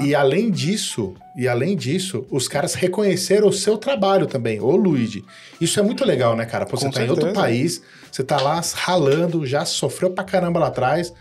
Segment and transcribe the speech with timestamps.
[0.00, 5.22] E além disso, e além disso, os caras reconheceram o seu trabalho também, ô Luigi.
[5.60, 6.64] Isso é muito legal, né, cara?
[6.64, 10.58] Pô, você Com tá em outro país, você tá lá ralando, já sofreu pra caramba
[10.58, 11.12] lá atrás,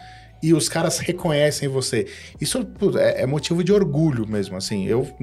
[0.41, 2.07] e os caras reconhecem você.
[2.39, 2.65] Isso
[2.97, 4.88] é, é motivo de orgulho mesmo, assim.
[4.88, 5.14] Eu,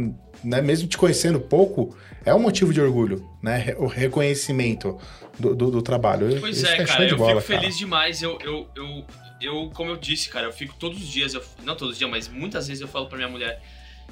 [0.44, 1.96] né, mesmo te conhecendo pouco,
[2.26, 3.74] é um motivo de orgulho, né?
[3.78, 4.98] O reconhecimento
[5.38, 6.38] do, do, do trabalho.
[6.40, 8.20] Pois Isso é, show cara, de eu bola, fico feliz demais.
[8.20, 9.04] Eu, eu, eu,
[9.40, 12.10] eu, como eu disse, cara, eu fico todos os dias, eu- não todos os dias,
[12.10, 13.62] mas muitas vezes eu falo pra minha mulher,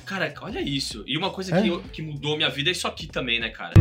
[0.04, 1.04] cara, olha isso.
[1.06, 1.62] E uma coisa É?
[1.62, 3.74] que, eu- que mudou minha vida é isso aqui também, né, cara?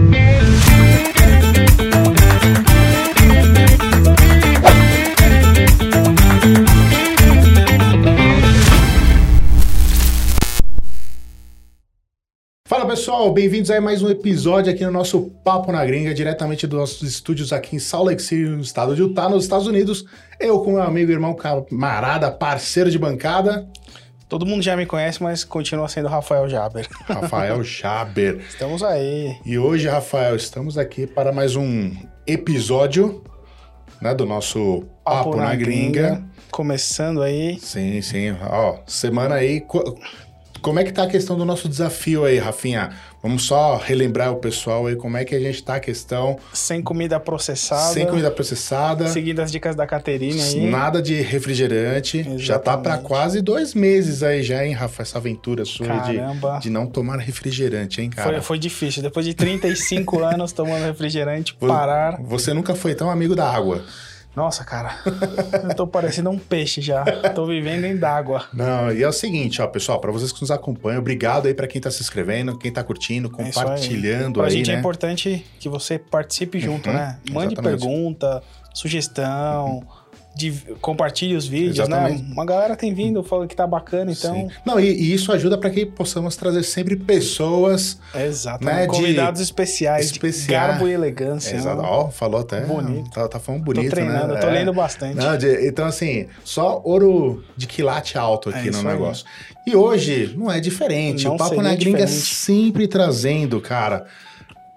[12.67, 16.77] Fala pessoal, bem-vindos a mais um episódio aqui no nosso Papo na Gringa, diretamente dos
[16.77, 20.03] nossos estúdios aqui em Salt Lake City, no estado de Utah, nos Estados Unidos.
[20.37, 23.65] Eu com meu amigo, irmão, camarada, parceiro de bancada,
[24.27, 26.85] Todo mundo já me conhece, mas continua sendo Rafael Jaber.
[27.07, 28.41] Rafael Schaber.
[28.49, 29.37] Estamos aí.
[29.45, 31.95] E hoje, Rafael, estamos aqui para mais um
[32.27, 33.23] episódio
[34.01, 36.21] né, do nosso Papo, na, Gringa.
[36.51, 37.57] Começando aí.
[37.61, 38.35] Sim, sim.
[38.49, 39.63] Ó, semana aí.
[40.57, 42.91] Co- Como é que tá a questão do nosso desafio aí, Rafinha?
[43.21, 46.81] Vamos só relembrar o pessoal aí como é que a gente tá a questão Sem
[46.81, 47.93] comida processada.
[47.93, 50.69] sem comida processada, Seguindo as dicas da Caterine aí.
[50.69, 52.23] nada de refrigerante.
[52.37, 53.07] Já tá pra Exatamente.
[53.07, 55.01] quase dois meses aí já, hein, Rafa?
[55.01, 56.19] Essa aventura sua de,
[56.61, 58.33] de não tomar refrigerante, hein, cara?
[58.33, 59.01] Foi, foi difícil.
[59.01, 62.21] Depois de 35 anos tomando refrigerante, parar.
[62.21, 63.83] Você nunca foi tão amigo da água.
[64.37, 64.95] Nossa, cara.
[65.67, 67.03] Eu tô parecendo um peixe já.
[67.33, 68.45] Tô vivendo em d'água.
[68.53, 71.65] Não, e é o seguinte, ó, pessoal, pra vocês que nos acompanham, obrigado aí pra
[71.65, 73.65] quem tá se inscrevendo, quem tá curtindo, É isso aí.
[73.65, 74.79] compartilhando Pra aí, gente é né?
[74.79, 77.17] importante que você participe junto, Uhum, né?
[77.31, 77.79] Mande exatamente.
[77.81, 78.43] pergunta,
[78.75, 79.81] sugestão,
[80.37, 82.21] div- compartilhe os vídeos, Exatamente.
[82.21, 82.29] né?
[82.31, 84.33] Uma galera tem vindo, falando que tá bacana, então.
[84.35, 84.47] Sim.
[84.65, 88.63] Não, e, e isso ajuda pra que possamos trazer sempre pessoas Exato.
[88.63, 90.45] Né, de- Convidados especiais, especiais.
[90.45, 91.55] de garbo e elegância.
[91.55, 91.81] Exato.
[91.81, 91.87] né?
[91.89, 92.61] Ó, falou até.
[92.61, 93.09] Bonito.
[93.09, 94.39] Tá, tá falando Tô bonito, treinando, né?
[94.39, 94.51] tô É.
[94.51, 95.15] lendo bastante.
[95.15, 98.93] Não, de- então, assim, só ouro de quilate alto aqui É no isso aí.
[98.93, 99.25] negócio.
[99.65, 101.25] E hoje não é diferente.
[101.25, 102.35] Não o Papo na Gringa é diferente.
[102.35, 104.05] sempre trazendo, cara,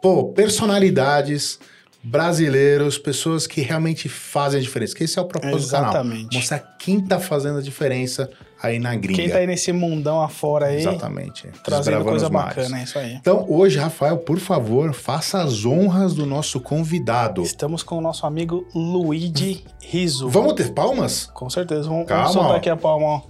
[0.03, 1.59] pô, personalidades
[2.03, 4.95] brasileiros, pessoas que realmente fazem a diferença.
[4.95, 5.91] Que esse é o propósito do canal.
[5.91, 6.37] Exatamente.
[6.37, 8.31] Mostrar quem tá fazendo a diferença
[8.63, 9.21] aí na gringa.
[9.21, 11.49] Quem tá aí nesse mundão afora aí, Exatamente.
[11.65, 13.15] trazendo coisa bacana, é isso aí.
[13.15, 17.43] Então, hoje, Rafael, por favor, faça as honras do nosso convidado.
[17.43, 20.29] Estamos com o nosso amigo Luigi Riso.
[20.29, 21.27] Vamos ter palmas?
[21.33, 21.89] Com certeza.
[21.89, 23.23] Vamos, Calma, vamos soltar aqui a palma, ó.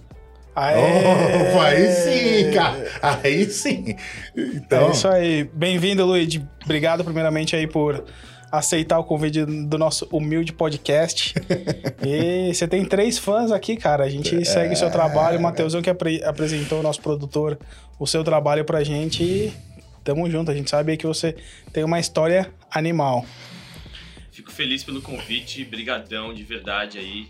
[0.55, 0.75] Aê!
[1.55, 2.89] Oh, aí sim, cara.
[3.01, 3.95] Aí sim.
[4.37, 5.45] Então, É isso aí.
[5.55, 6.45] Bem-vindo, Luigi.
[6.65, 8.05] Obrigado, primeiramente, aí por
[8.51, 11.35] aceitar o convite do nosso humilde podcast.
[12.05, 14.05] e você tem três fãs aqui, cara.
[14.05, 15.39] A gente segue o seu trabalho.
[15.39, 17.59] O Matheusão que apre- apresentou o nosso produtor,
[17.99, 19.23] o seu trabalho pra gente.
[19.23, 19.53] E
[20.03, 20.51] tamo junto.
[20.51, 21.37] A gente sabe aí que você
[21.73, 23.25] tem uma história animal.
[24.33, 27.29] Fico feliz pelo convite, brigadão de verdade aí.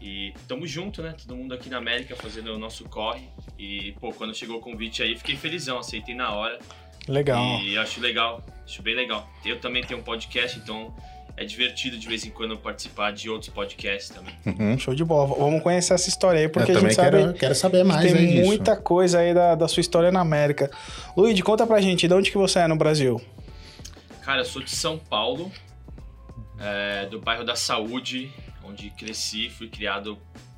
[0.00, 1.14] E tamo junto, né?
[1.16, 3.28] Todo mundo aqui na América fazendo o nosso corre.
[3.56, 6.58] E, pô, quando chegou o convite aí, fiquei felizão, aceitei na hora.
[7.08, 7.60] Legal.
[7.62, 9.28] E acho legal, acho bem legal.
[9.44, 10.94] Eu também tenho um podcast, então
[11.36, 14.34] é divertido de vez em quando participar de outros podcasts também.
[14.46, 14.78] uhum.
[14.78, 15.34] Show de bola.
[15.34, 18.26] Vamos conhecer essa história aí, porque eu a gente sabe quero, quero saber mais tem
[18.26, 18.46] disso.
[18.46, 20.70] muita coisa aí da, da sua história na América.
[21.16, 23.20] Luigi, conta pra gente, de onde que você é no Brasil?
[24.22, 25.50] Cara, eu sou de São Paulo,
[26.60, 28.30] é, do bairro da Saúde,
[28.64, 30.16] onde cresci, fui criado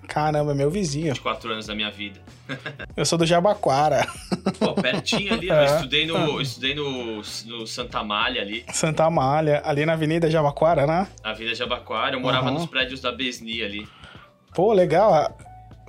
[0.08, 1.06] Caramba, é meu vizinho.
[1.14, 2.20] 24 anos da minha vida.
[2.96, 4.06] Eu sou do Jabaquara,
[4.58, 5.60] Pô, pertinho ali, ó, É.
[5.70, 7.16] eu estudei, no, eu estudei no,
[7.46, 11.08] no Santa Malha ali, Santa Amália, ali na Avenida Jabaquara, né?
[11.22, 12.14] na Vila Jabaquara.
[12.16, 12.54] Eu morava Aham.
[12.58, 13.88] nos prédios da Besni ali.
[14.54, 15.12] Pô, legal.
[15.12, 15.32] ah,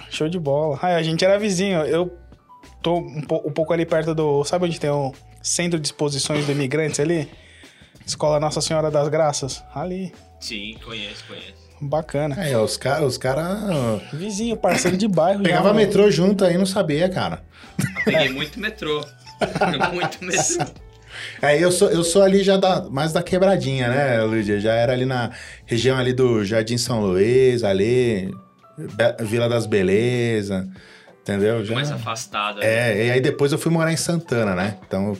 [0.09, 0.79] Show de bola.
[0.81, 1.79] Ah, a gente era vizinho.
[1.81, 2.17] Eu
[2.81, 4.43] tô um, um pouco ali perto do.
[4.43, 7.29] Sabe onde tem o Centro de Exposições do Imigrantes ali?
[8.05, 9.63] Escola Nossa Senhora das Graças?
[9.73, 10.13] Ali.
[10.39, 11.64] Sim, conheço, conheço.
[11.81, 12.35] Bacana.
[12.47, 13.43] É, os caras os cara,
[14.13, 15.39] Vizinho, parceiro de bairro.
[15.39, 15.85] já, pegava né?
[15.85, 17.43] metrô junto aí, não sabia, cara.
[18.03, 19.03] Peguei muito metrô.
[19.93, 20.66] muito metrô.
[21.41, 24.59] Aí eu sou, eu sou ali já da, mais da quebradinha, né, Luigi?
[24.59, 25.31] Já era ali na
[25.66, 28.33] região ali do Jardim São Luís, ali,
[28.78, 30.66] Be- Vila das Belezas,
[31.21, 31.63] entendeu?
[31.63, 31.73] Já...
[31.73, 32.59] Mais afastado.
[32.59, 32.66] né?
[32.66, 34.78] É, e aí depois eu fui morar em Santana, né?
[34.85, 35.17] Então eu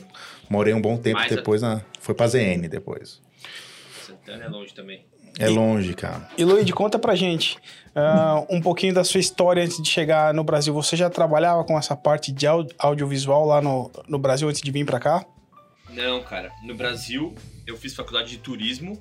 [0.50, 1.80] morei um bom tempo Mais a- depois, na...
[2.00, 3.20] foi pra ZN depois.
[4.06, 5.04] Santana é longe também.
[5.38, 6.28] É longe, cara.
[6.38, 7.58] E Luigi, conta pra gente
[7.94, 10.72] ah, um pouquinho da sua história antes de chegar no Brasil.
[10.74, 14.70] Você já trabalhava com essa parte de au- audiovisual lá no, no Brasil antes de
[14.70, 15.24] vir pra cá?
[15.90, 16.50] Não, cara.
[16.64, 17.34] No Brasil,
[17.66, 18.98] eu fiz faculdade de turismo.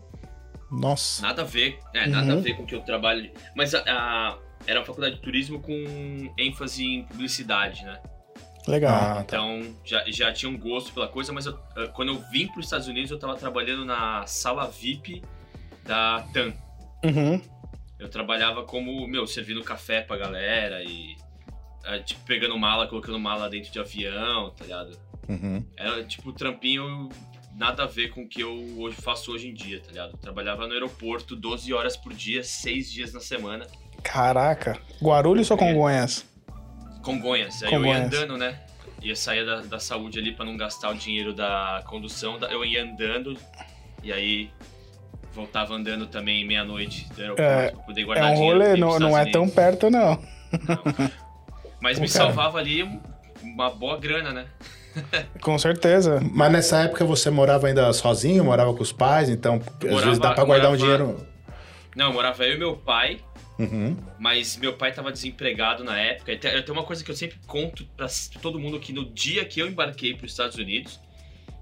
[0.72, 1.22] Nossa.
[1.22, 1.80] Nada a ver.
[1.94, 2.40] É, nada Uhum.
[2.40, 3.32] a ver com o que eu trabalho.
[3.56, 4.38] Mas a, a-
[4.68, 8.00] era uma faculdade de turismo com ênfase em publicidade, né?
[8.68, 8.94] Legal.
[8.94, 9.22] Ah, tá.
[9.22, 11.58] Então já, já tinha um gosto pela coisa, mas eu-
[11.94, 15.22] quando eu vim para os Estados Unidos, eu tava trabalhando na sala VIP
[15.86, 16.54] da TAM.
[17.04, 17.42] Uhum.
[18.00, 21.16] Eu trabalhava como, meu, servindo café pra galera e.
[22.04, 25.00] tipo, pegando mala, colocando mala dentro de avião, tá ligado?
[25.30, 25.66] Uhum.
[25.78, 27.10] Era tipo trampinho
[27.56, 30.12] nada a ver com o que eu hoje faço hoje em dia, tá ligado?
[30.12, 33.66] Eu trabalhava no aeroporto 12 horas por dia, 6 dias na semana.
[34.04, 34.78] Caraca.
[35.02, 36.26] Guarulhos ou Congonhas?
[37.02, 37.64] Congonhas.
[37.64, 38.14] Aí eu ia Congonhas.
[38.14, 38.62] andando, né?
[39.02, 42.38] Ia sair da, da saúde ali pra não gastar o dinheiro da condução.
[42.50, 43.38] Eu ia andando
[44.04, 44.52] e aí
[45.36, 48.58] voltava andando também meia-noite do aeroporto É, pra poder É guardar um dinheiro.
[48.60, 50.18] rolê, não, não é tão perto, não.
[51.82, 52.26] Mas Pô, me cara.
[52.26, 53.00] salvava ali um-
[53.44, 54.46] uma boa grana, né?
[55.42, 56.20] Com certeza.
[56.32, 60.20] Mas nessa época você morava ainda sozinho, morava com os pais, então às Morava- vezes
[60.20, 61.28] dá pra guardar um morava- dinheiro.
[61.96, 63.20] Não, morava eu e meu pai,
[63.60, 63.96] Uhum.
[64.20, 66.36] mas meu pai tava desempregado na época.
[66.38, 68.08] Tem uma coisa que eu sempre conto pra
[68.42, 71.00] todo mundo que no dia que eu embarquei para os Estados Unidos,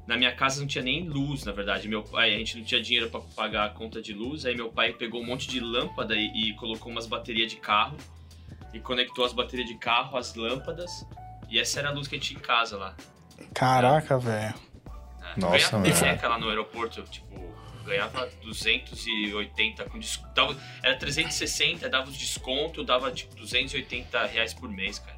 [0.06, 1.88] na minha casa não tinha nem luz, na verdade.
[1.88, 4.46] Meu pai, a gente não tinha dinheiro para pagar a conta de luz.
[4.46, 7.98] Aí meu pai pegou um monte de lâmpada e, e colocou umas baterias de carro
[8.74, 11.06] e conectou as baterias de carro às lâmpadas.
[11.50, 12.96] E essa era a luz que a gente tinha em casa lá.
[13.54, 14.42] Caraca, velho.
[14.42, 14.54] né?
[15.38, 15.94] Nossa, ganhava mano.
[15.94, 17.54] merreca lá no aeroporto, tipo,
[17.86, 20.34] ganhava 280 com desconto.
[20.34, 25.18] Dava, era 360, dava os desconto, dava tipo 280 reais por mês, cara.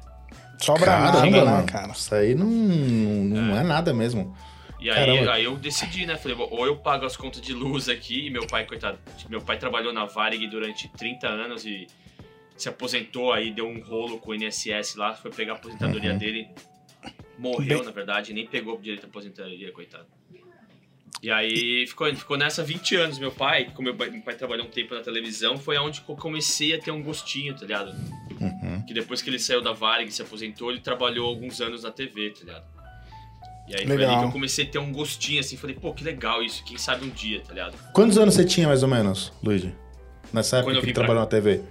[0.58, 1.92] Sobra Caramba, nada, né, cara?
[1.92, 3.62] Isso aí não, não é.
[3.62, 4.34] nada mesmo.
[4.78, 5.32] E aí, Caramba.
[5.32, 6.16] aí eu decidi, né?
[6.16, 9.58] Falei, ou eu pago as contas de luz aqui, e meu pai, coitado, meu pai
[9.58, 11.86] trabalhou na Varig durante 30 anos e
[12.56, 16.18] se aposentou, aí deu um rolo com o INSS lá, foi pegar a aposentadoria Uhum.
[16.18, 16.48] dele,
[17.38, 20.06] morreu, Bem- na verdade, nem pegou direito à aposentadoria, coitado.
[21.22, 24.66] E aí ficou, ficou nessa 20 anos, meu pai, como meu pai, meu pai trabalhou
[24.66, 27.90] um tempo na televisão, foi aonde eu comecei a ter um gostinho, tá ligado?
[28.38, 28.84] Uhum.
[28.86, 32.30] Que depois que ele saiu da Varig, se aposentou, ele trabalhou alguns anos na TV,
[32.30, 32.75] tá ligado?
[33.68, 34.10] E aí foi Legal.
[34.12, 36.78] ali que eu comecei a ter um gostinho, assim, falei, pô, que legal isso, quem
[36.78, 37.74] sabe um dia, tá ligado?
[37.92, 39.74] Quantos anos você tinha mais ou menos, Luigi?
[40.32, 41.62] Nessa época que ele trabalhou na TV?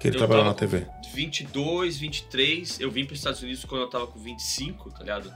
[0.00, 0.86] Que ele Eu trabalhou na TV.
[1.14, 5.32] 22, 23, eu vim para os Estados Unidos quando eu tava com 25, tá ligado?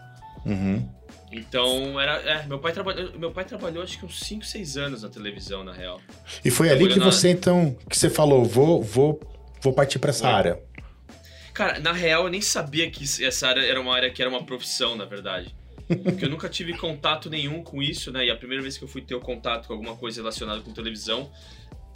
[0.46, 0.88] Uhum.
[1.30, 5.02] Então, era, é, meu pai trabalhou, meu pai trabalhou acho que uns 5, 6 anos
[5.02, 6.00] na televisão, na real.
[6.44, 9.20] E foi ali que na- você então, que você falou, vou, vou,
[9.60, 10.30] vou partir pra essa Foi.
[10.32, 10.60] área.
[11.52, 14.44] Cara, na real eu nem sabia que essa área era uma área que era uma
[14.44, 15.54] profissão, na verdade.
[16.04, 18.26] Porque eu nunca tive contato nenhum com isso, né?
[18.26, 20.72] E a primeira vez que eu fui ter o contato com alguma coisa relacionada com
[20.72, 21.30] televisão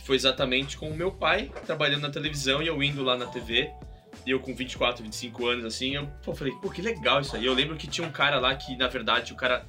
[0.04, 3.70] foi exatamente com o meu pai trabalhando na televisão e eu indo lá na TV.
[4.26, 7.44] E eu com 24, 25 anos, assim, eu pô, falei, pô, que legal isso aí.
[7.46, 9.66] Eu lembro que tinha um cara lá que, na verdade, o cara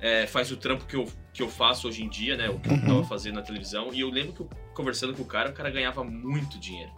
[0.00, 2.48] é, faz o trampo que eu, que eu faço hoje em dia, né?
[2.50, 2.80] O que eu Uhum.
[2.86, 3.92] tava fazendo na televisão.
[3.94, 6.90] E eu lembro que eu, conversando com o cara, o cara ganhava muito dinheiro.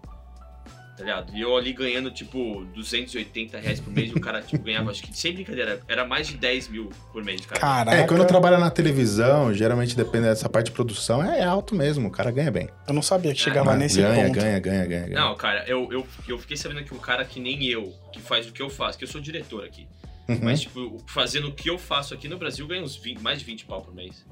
[0.98, 1.32] Tá ligado?
[1.32, 5.00] E eu ali ganhando, tipo, 280 reais por mês e o cara, tipo, ganhava, acho
[5.00, 7.60] que, sem brincadeira, era mais de 10 mil por mês, cara.
[7.60, 7.96] Caraca.
[7.96, 12.10] É, quando trabalha na televisão, geralmente depende dessa parte de produção, é alto mesmo, o
[12.10, 12.68] cara ganha bem.
[12.88, 14.34] Eu não sabia que chegava Mas nesse ganha, ponto.
[14.40, 15.20] ganha, ganha, ganha, ganha.
[15.20, 18.48] Não, cara, eu, eu, eu fiquei sabendo que um cara que nem eu, que faz
[18.48, 19.86] o que eu faço, que eu sou diretor aqui,
[20.28, 20.40] Uhum.
[20.42, 23.46] mas, tipo, fazendo o que eu faço aqui no Brasil, ganha uns 20, mais de
[23.46, 24.26] 20 pau por mês.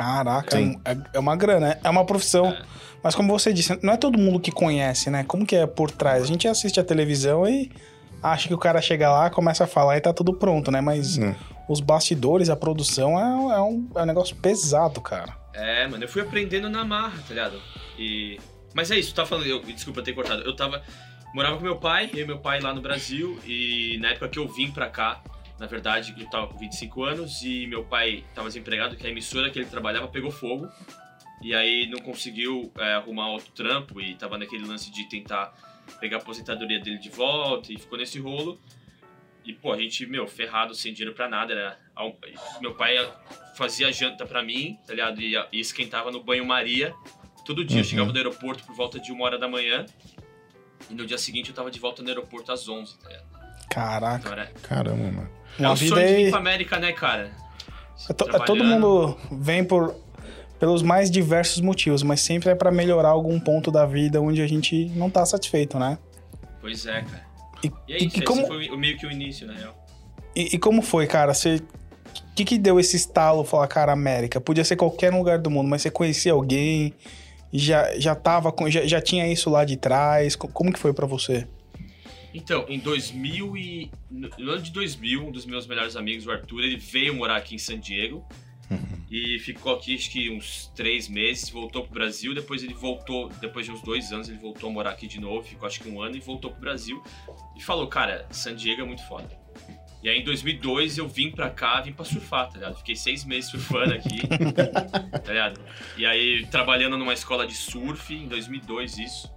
[0.00, 0.80] Caraca, Sim.
[0.82, 2.46] é, é uma grana, é uma profissão.
[2.46, 2.62] É.
[3.02, 5.24] Mas como você disse, não é todo mundo que conhece, né?
[5.24, 6.22] Como que é por trás?
[6.22, 7.70] A gente assiste a televisão e
[8.22, 10.80] acha que o cara chega lá, começa a falar e tá tudo pronto, né?
[10.80, 11.34] Mas Hum.
[11.68, 15.36] os bastidores, a produção é, é um, é um negócio pesado, cara.
[15.52, 17.60] É, mano, eu fui aprendendo na marra, tá ligado?
[17.98, 18.38] E...
[18.72, 20.42] Mas é isso, tá falando, eu, desculpa ter cortado.
[20.42, 20.80] Eu tava.
[21.34, 24.38] Morava com meu pai, eu e meu pai lá no Brasil, e na época que
[24.38, 25.20] eu vim pra cá,
[25.60, 29.50] na verdade, eu tava com 25 anos e meu pai tava desempregado, que a emissora
[29.50, 30.66] que ele trabalhava pegou fogo.
[31.42, 35.52] E aí não conseguiu é, arrumar outro trampo e tava naquele lance de tentar
[36.00, 38.58] pegar a aposentadoria dele de volta e ficou nesse rolo.
[39.44, 41.52] E, pô, a gente, meu, ferrado, sem dinheiro pra nada.
[41.52, 41.78] Era,
[42.60, 42.94] meu pai
[43.54, 45.20] fazia janta pra mim, tá ligado?
[45.20, 46.94] E, e esquentava no banho-maria.
[47.44, 47.78] Todo dia.
[47.78, 47.88] Eu Uhum.
[47.88, 49.86] chegava no aeroporto por volta de uma hora da manhã.
[50.90, 53.39] E no dia seguinte eu tava de volta no aeroporto às 11, tá ligado?
[53.70, 54.50] Caraca.
[54.62, 55.28] Caramba, mano.
[55.58, 56.30] é vida sonho de vir aí.
[56.30, 57.30] pra América, né, cara?
[58.08, 59.94] É to- é todo mundo vem por
[60.58, 64.46] pelos mais diversos motivos, mas sempre é pra melhorar algum ponto da vida onde a
[64.46, 65.96] gente não tá satisfeito, né?
[66.60, 67.24] Pois é, cara.
[67.64, 69.74] E, E é e- isso, e como, esse foi meio que o início, na real.
[70.36, 71.32] e, e como foi, cara?
[71.32, 74.40] Você o que, que deu esse estalo falar, cara, América?
[74.40, 76.92] Podia ser qualquer lugar do mundo, mas você conhecia alguém?
[77.52, 78.68] Já, já tava com.
[78.70, 80.36] Já, já tinha isso lá de trás?
[80.36, 81.46] Co- Como que foi pra você?
[82.32, 83.90] Então, em 2000 e...
[84.10, 87.54] No ano de 2000, um dos meus melhores amigos, o Arthur, ele veio morar aqui
[87.54, 88.26] em San Diego.
[89.10, 92.32] E ficou aqui, acho que uns três meses, voltou pro Brasil.
[92.32, 95.42] Depois ele voltou, depois de uns dois anos, ele voltou a morar aqui de novo.
[95.42, 97.02] Ficou acho que um ano e voltou pro Brasil.
[97.56, 99.28] E falou, cara, San Diego é muito foda.
[100.02, 102.76] E aí em 2002 eu vim pra cá, vim pra surfar, tá ligado?
[102.76, 104.20] Fiquei seis meses surfando aqui,
[105.24, 105.60] tá ligado?
[105.98, 109.30] E aí trabalhando numa escola de surf, em 2002 isso.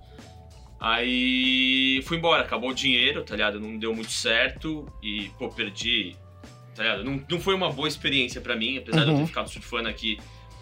[0.84, 3.58] Aí fui embora, acabou o dinheiro, tá ligado?
[3.58, 6.14] Não deu muito certo e, pô, perdi,
[6.76, 7.06] tá ligado?
[7.06, 9.06] Não, não foi uma boa experiência pra mim, apesar uhum.
[9.06, 9.28] de eu ter uhum.
[9.28, 10.20] ficado surfando aqui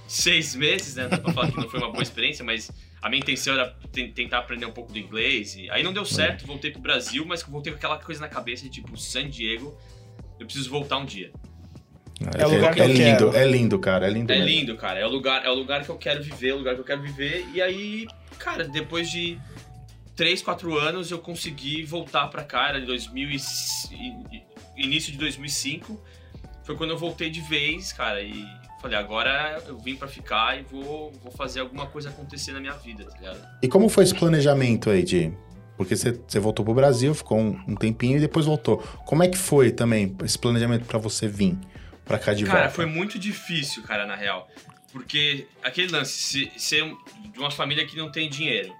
[0.07, 1.03] seis meses, né?
[1.05, 2.69] Não dá pra falar que não foi uma boa experiência, mas
[3.01, 3.75] a minha intenção era
[4.13, 5.55] tentar aprender um pouco do inglês.
[5.55, 8.65] E aí não deu certo, voltei pro Brasil, mas voltei com aquela coisa na cabeça
[8.65, 9.75] de tipo, San Diego,
[10.39, 11.31] eu preciso voltar um dia.
[12.37, 13.35] É, é, o lugar que é, eu lindo, quero.
[13.35, 14.31] é lindo, cara, é lindo.
[14.31, 14.49] É mesmo.
[14.49, 14.99] lindo, cara.
[14.99, 16.85] É o lugar, é o lugar que eu quero viver, é o lugar que eu
[16.85, 17.43] quero viver.
[17.51, 18.05] E aí,
[18.37, 19.39] cara, depois de
[20.15, 24.43] 3, 4 anos eu consegui voltar para cá, era de 2000 e,
[24.75, 25.99] início de 2005.
[26.63, 28.45] Foi quando eu voltei de vez, cara, e
[28.81, 32.73] falei, agora eu vim para ficar e vou, vou fazer alguma coisa acontecer na minha
[32.73, 33.47] vida, tá ligado?
[33.61, 35.31] E como foi esse planejamento aí de.
[35.77, 38.77] Porque você, voltou pro Brasil, ficou um, um, tempinho e depois voltou.
[39.05, 41.57] Como é que foi também esse planejamento para você vir
[42.05, 42.61] para cá de cara, volta?
[42.67, 44.47] Cara, foi muito difícil, cara, na real.
[44.91, 46.83] Porque aquele lance, ser
[47.31, 48.71] de uma família que não tem dinheiro,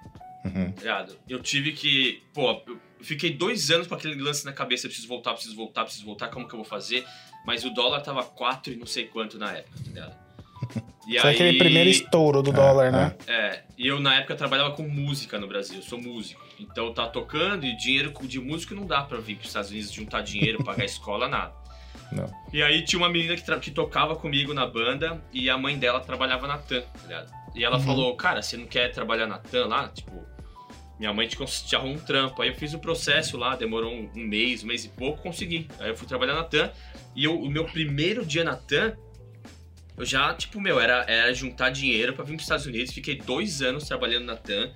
[0.44, 0.72] uhum.
[0.72, 1.06] tá?
[1.28, 2.22] Eu tive que.
[2.32, 6.04] Pô, eu fiquei dois anos com aquele lance na cabeça: preciso voltar, preciso voltar, preciso
[6.04, 7.04] voltar, como que eu vou fazer?
[7.44, 10.22] Mas o dólar tava 4 e não sei quanto na época, tá ligado?
[11.06, 11.34] E Foi aí...
[11.34, 13.16] aquele primeiro estouro do é, dólar, né?
[13.26, 13.32] É.
[13.32, 16.40] é, e eu na época trabalhava com música no Brasil, eu sou músico.
[16.60, 20.20] Então tá tocando e dinheiro de músico não dá pra vir pros Estados Unidos juntar
[20.22, 21.52] dinheiro, pagar escola, nada.
[22.12, 22.30] Não.
[22.52, 25.98] E aí tinha uma menina que, que, tocava comigo na banda e a mãe dela
[25.98, 27.32] trabalhava na TAM, tá ligado?
[27.54, 27.82] E ela uhum.
[27.82, 29.88] falou, cara, você não quer trabalhar na TAM lá?
[29.88, 30.24] Tipo,
[31.02, 32.40] minha mãe te, te arrumou um trampo.
[32.40, 35.66] Aí eu fiz o processo lá, demorou um, um, mês, um mês e pouco, consegui.
[35.80, 36.70] Aí eu fui trabalhar na TAM
[37.16, 38.96] e eu, o meu primeiro dia na TAM,
[39.96, 42.94] eu já, tipo, meu, era, era juntar dinheiro para vir pros Estados Unidos.
[42.94, 44.72] Fiquei dois anos trabalhando na TAM.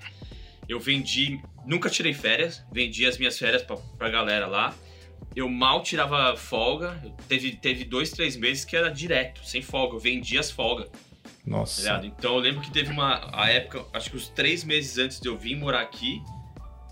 [0.68, 4.74] Eu vendi, nunca tirei férias, vendi as minhas férias pra, pra galera lá.
[5.34, 9.94] Eu mal tirava folga, teve, teve dois, três meses que era direto, sem folga.
[9.94, 10.90] Eu vendia as folgas.
[11.44, 11.82] Nossa.
[11.82, 15.20] Tá então eu lembro que teve uma a época, acho que os três meses antes
[15.20, 16.22] de eu vir morar aqui,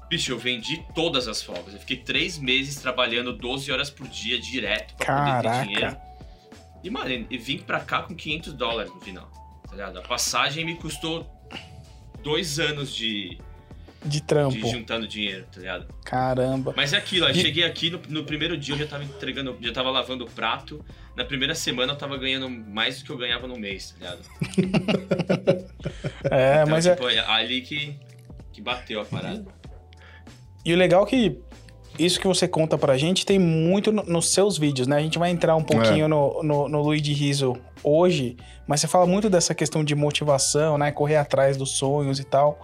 [0.08, 1.74] bicho, eu vendi todas as folgas.
[1.74, 5.42] Eu fiquei três meses trabalhando 12 horas por dia direto pra Caraca.
[5.42, 5.96] poder ter dinheiro.
[6.82, 9.28] E, mano, e vim pra cá com 500 dólares no final,
[9.64, 9.98] tá ligado?
[9.98, 11.26] A passagem me custou
[12.22, 13.38] dois anos de...
[14.04, 14.54] De trampo.
[14.54, 15.86] De juntando dinheiro, tá ligado?
[16.04, 16.74] Caramba.
[16.76, 19.72] Mas é aquilo, eu cheguei aqui, no, no, primeiro dia eu já tava entregando, já
[19.72, 20.84] tava lavando o prato.
[21.16, 24.22] Na primeira semana eu tava ganhando mais do que eu ganhava no mês, tá ligado?
[26.30, 27.18] é, então, mas é tipo, é...
[27.20, 27.96] ali que,
[28.52, 29.46] que bateu a parada.
[30.64, 31.38] E o legal é que
[31.98, 34.96] isso que você conta pra gente tem muito no, nos seus vídeos, né?
[34.96, 36.08] A gente vai entrar um pouquinho é.
[36.08, 40.90] no, no, no Luigi Riso hoje, mas você fala muito dessa questão de motivação, né?
[40.90, 42.58] Correr atrás dos sonhos e tal.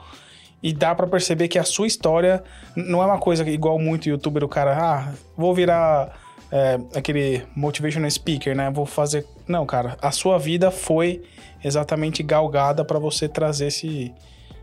[0.63, 2.43] E dá para perceber que a sua história
[2.77, 6.19] não é uma coisa igual muito youtuber, o cara, ah, vou virar
[6.53, 8.71] é, aquele motivational speaker, né?
[8.71, 9.27] Vou fazer.
[9.49, 11.23] Não, cara, a sua vida foi
[11.65, 14.13] exatamente galgada para você trazer esse,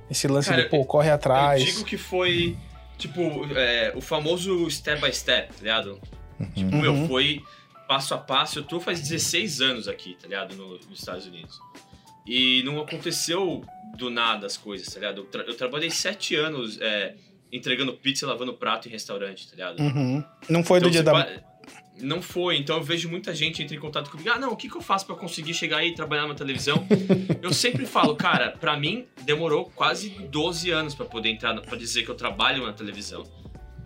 [0.10, 1.62] esse lance cara, de, pô, corre atrás.
[1.62, 2.56] Eu digo que foi
[2.98, 3.22] tipo,
[3.56, 6.00] é, o famoso step by step, tá ligado?
[6.40, 6.52] Uhum.
[6.52, 7.08] Tipo, meu, uhum.
[7.08, 7.42] foi
[7.88, 8.60] passo a passo.
[8.60, 10.56] Eu tô faz 16 anos aqui, tá ligado?
[10.56, 11.60] No, nos Estados Unidos.
[12.26, 13.64] E não aconteceu
[13.96, 15.22] do nada as coisas, tá ligado?
[15.22, 17.16] Eu, tra eu trabalhei 7 anos é,
[17.52, 19.80] entregando pizza e lavando prato em restaurante, tá ligado?
[19.80, 20.24] Uhum.
[20.50, 21.28] Não foi então, do dia da.
[22.00, 24.30] Não foi, então eu vejo muita gente entrar em contato comigo.
[24.30, 26.86] Ah, não, o que, que eu faço para conseguir chegar aí e trabalhar na televisão?
[27.42, 32.04] eu sempre falo, cara, para mim demorou quase 12 anos para poder entrar, para dizer
[32.04, 33.24] que eu trabalho na televisão.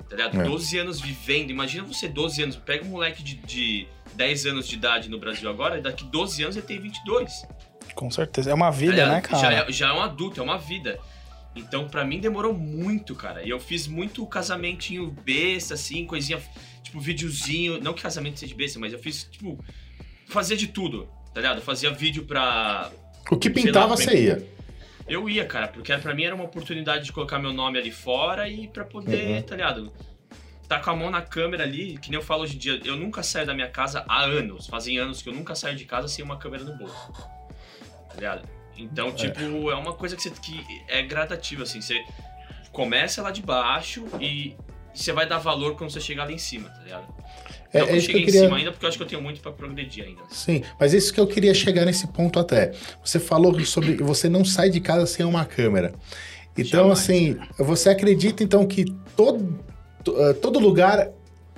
[0.09, 0.41] Tá ligado?
[0.41, 0.43] É.
[0.43, 1.51] 12 anos vivendo.
[1.51, 5.49] Imagina você 12 anos, pega um moleque de, de 10 anos de idade no Brasil
[5.49, 7.47] agora, e daqui 12 anos ele tem 22.
[7.95, 8.51] Com certeza.
[8.51, 9.41] É uma vida, tá né, cara?
[9.41, 10.99] Já é, já é um adulto, é uma vida.
[11.55, 13.43] Então, para mim, demorou muito, cara.
[13.43, 16.41] E eu fiz muito casamentinho besta, assim, coisinha
[16.81, 17.81] tipo, videozinho.
[17.81, 19.63] Não que casamento seja besta, mas eu fiz, tipo,
[20.27, 21.57] fazia de tudo, tá ligado?
[21.57, 22.91] Eu fazia vídeo pra.
[23.29, 24.47] O que pintava, você ia.
[25.07, 28.47] Eu ia, cara, porque pra mim era uma oportunidade de colocar meu nome ali fora
[28.47, 29.41] e pra poder, uhum.
[29.41, 29.91] tá ligado?
[30.67, 32.95] Tá com a mão na câmera ali, que nem eu falo hoje em dia, eu
[32.95, 34.67] nunca saio da minha casa há anos.
[34.67, 37.11] Fazem anos que eu nunca saio de casa sem uma câmera no bolso.
[38.11, 38.49] Tá ligado?
[38.77, 39.11] Então, é.
[39.11, 41.81] tipo, é uma coisa que, você, que é gradativa, assim.
[41.81, 42.03] Você
[42.71, 44.55] começa lá de baixo e
[44.93, 47.05] você vai dar valor quando você chegar lá em cima, tá ligado?
[47.73, 48.39] É, não é isso que eu queria...
[48.39, 50.21] em cima ainda, porque eu acho que eu tenho muito para progredir ainda.
[50.29, 52.73] Sim, mas isso que eu queria chegar nesse ponto até.
[53.03, 55.93] Você falou sobre você não sai de casa sem uma câmera.
[56.57, 58.83] Então, Jamais, assim, você acredita então que
[59.15, 59.57] todo,
[60.05, 61.09] eh, todo lugar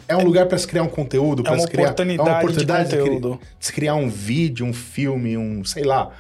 [0.08, 2.38] é um é, lugar para se criar um conteúdo, é uma criar, oportunidade, é uma
[2.40, 3.40] oportunidade de conteúdo.
[3.42, 6.12] De, se criar um vídeo, um filme, um, sei lá.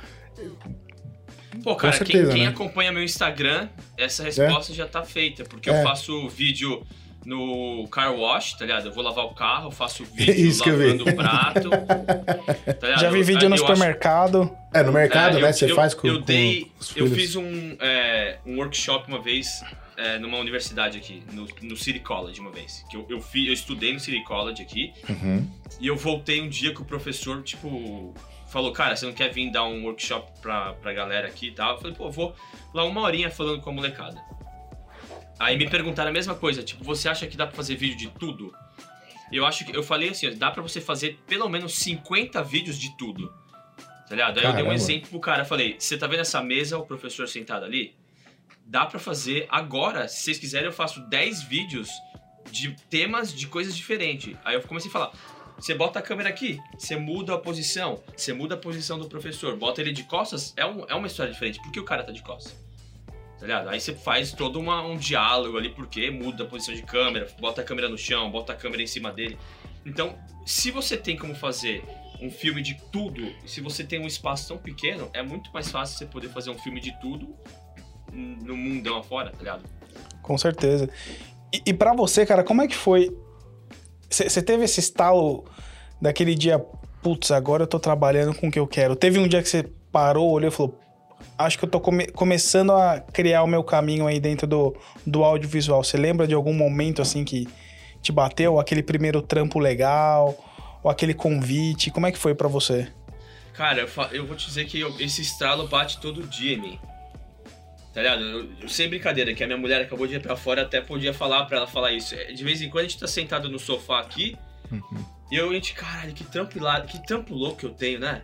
[1.63, 2.49] Pô, cara, certeza, quem, quem né?
[2.49, 4.75] acompanha meu Instagram, essa resposta é?
[4.75, 5.79] já tá feita, porque é.
[5.79, 6.85] eu faço vídeo
[7.25, 8.87] no car wash, tá ligado?
[8.87, 11.69] Eu vou lavar o carro, eu faço vídeo Isso lavando o prato.
[11.69, 12.99] tá ligado?
[12.99, 14.51] Já vi vídeo Eu- no eu acho- supermercado.
[14.73, 15.49] É, no mercado, é, né?
[15.49, 19.07] eu- Você eu- faz com, eu com dei, os Eu fiz um, é, um workshop
[19.07, 19.63] uma vez
[19.95, 22.83] é, numa universidade aqui, no, no City College uma vez.
[22.89, 25.47] Que eu, eu, fi- eu estudei no City College aqui Uhum.
[25.79, 28.13] e eu voltei um dia que o professor, tipo,
[28.53, 31.71] falou, cara, você não quer vir dar um workshop pra, pra galera aqui e tal?
[31.71, 32.35] Eu falei, pô, vou
[32.71, 34.23] lá uma horinha falando com a molecada.
[35.39, 38.09] Aí me perguntaram a mesma coisa, tipo, você acha que dá pra fazer vídeo de
[38.09, 38.53] tudo?
[39.31, 42.79] Eu acho que eu falei assim, ó, dá pra você fazer pelo menos 50 vídeos
[42.79, 43.33] de tudo.
[44.07, 44.37] Tá ligado?
[44.37, 44.73] Aí eu dei um Caramba.
[44.75, 47.95] exemplo pro cara, falei, você tá vendo essa mesa, o professor sentado ali?
[48.67, 51.89] Dá pra fazer agora, se vocês quiserem, eu faço 10 vídeos
[52.51, 54.37] de temas de coisas diferentes.
[54.45, 55.11] Aí eu comecei a falar,
[55.57, 59.55] você bota a câmera aqui, você muda a posição, você muda a posição do professor,
[59.55, 61.61] bota ele de costas, é, um, é uma história diferente.
[61.61, 62.53] Por que o cara tá de costas?
[63.39, 63.69] Tá?
[63.69, 67.61] Aí você faz todo uma- um diálogo ali, porque muda a posição de câmera, bota
[67.61, 69.37] a câmera no chão, bota a câmera em cima dele.
[69.85, 71.83] Então, se você tem como fazer
[72.21, 75.97] um filme de tudo, se você tem um espaço tão pequeno, é muito mais fácil
[75.97, 77.35] você poder fazer um filme de tudo
[78.13, 79.63] no mundão afora, tá ligado?
[80.21, 80.89] Com certeza.
[81.51, 83.11] E, e para você, cara, como é que foi?
[84.09, 85.43] Você teve esse estalo
[86.01, 86.59] daquele dia,
[87.01, 88.95] putz, agora eu tô trabalhando com o que eu quero.
[88.95, 90.79] Teve um dia que você parou, olhou e falou,
[91.37, 95.23] acho que eu tô come- começando a criar o meu caminho aí dentro do, do
[95.23, 95.83] audiovisual.
[95.83, 97.47] Você lembra de algum momento assim que
[98.01, 98.59] te bateu?
[98.59, 100.35] Aquele primeiro trampo legal?
[100.83, 101.89] Ou aquele convite?
[101.89, 102.87] Como é que foi para você?
[103.53, 106.79] Cara, eu, eu vou te dizer que eu- esse estralo bate todo dia em mim.
[107.93, 108.21] Tá ligado?
[108.23, 111.13] Eu, eu- sem brincadeira, que a minha mulher acabou de ir pra fora, até podia
[111.13, 112.15] falar pra ela falar isso.
[112.15, 114.35] É, De vez em quando a gente tá sentado no sofá aqui,
[115.31, 116.53] e eu, a gente, caralho, que trampo
[116.87, 118.21] que trampo louco que eu tenho, né?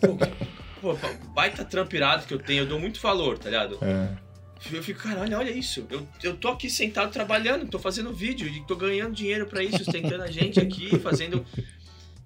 [0.00, 0.16] Pô,
[0.80, 3.78] pô, baita trampo irado que eu tenho, eu dou muito valor, tá ligado?
[3.82, 4.08] É.
[4.72, 5.86] Eu fico, caralho, olha isso.
[5.90, 9.78] Eu, eu tô aqui sentado trabalhando, tô fazendo vídeo, e tô ganhando dinheiro pra isso,
[9.84, 11.44] sustentando a gente aqui, fazendo.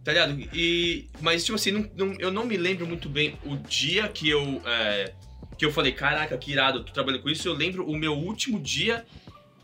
[0.04, 0.38] Tá ligado?
[0.52, 4.28] E, mas, tipo assim, não, não- eu não me lembro muito bem o dia que
[4.30, 4.62] eu.
[4.64, 5.12] é,
[5.58, 7.46] que eu falei, caraca, que irado, eu tô trabalhando com isso.
[7.48, 9.04] Eu lembro o meu último dia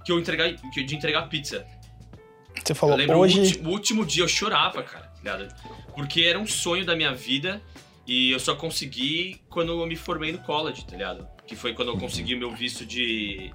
[0.04, 1.66] que eu entregar, que- de entregar pizza.
[2.64, 3.38] Você Eu falou, lembro hoje...
[3.38, 5.48] o, ulti- o último dia eu chorava, cara, tá ligado?
[5.94, 7.62] Porque era um sonho da minha vida
[8.06, 11.26] e eu só consegui quando eu me formei no college, tá ligado?
[11.46, 13.50] Que foi quando eu consegui o meu visto de.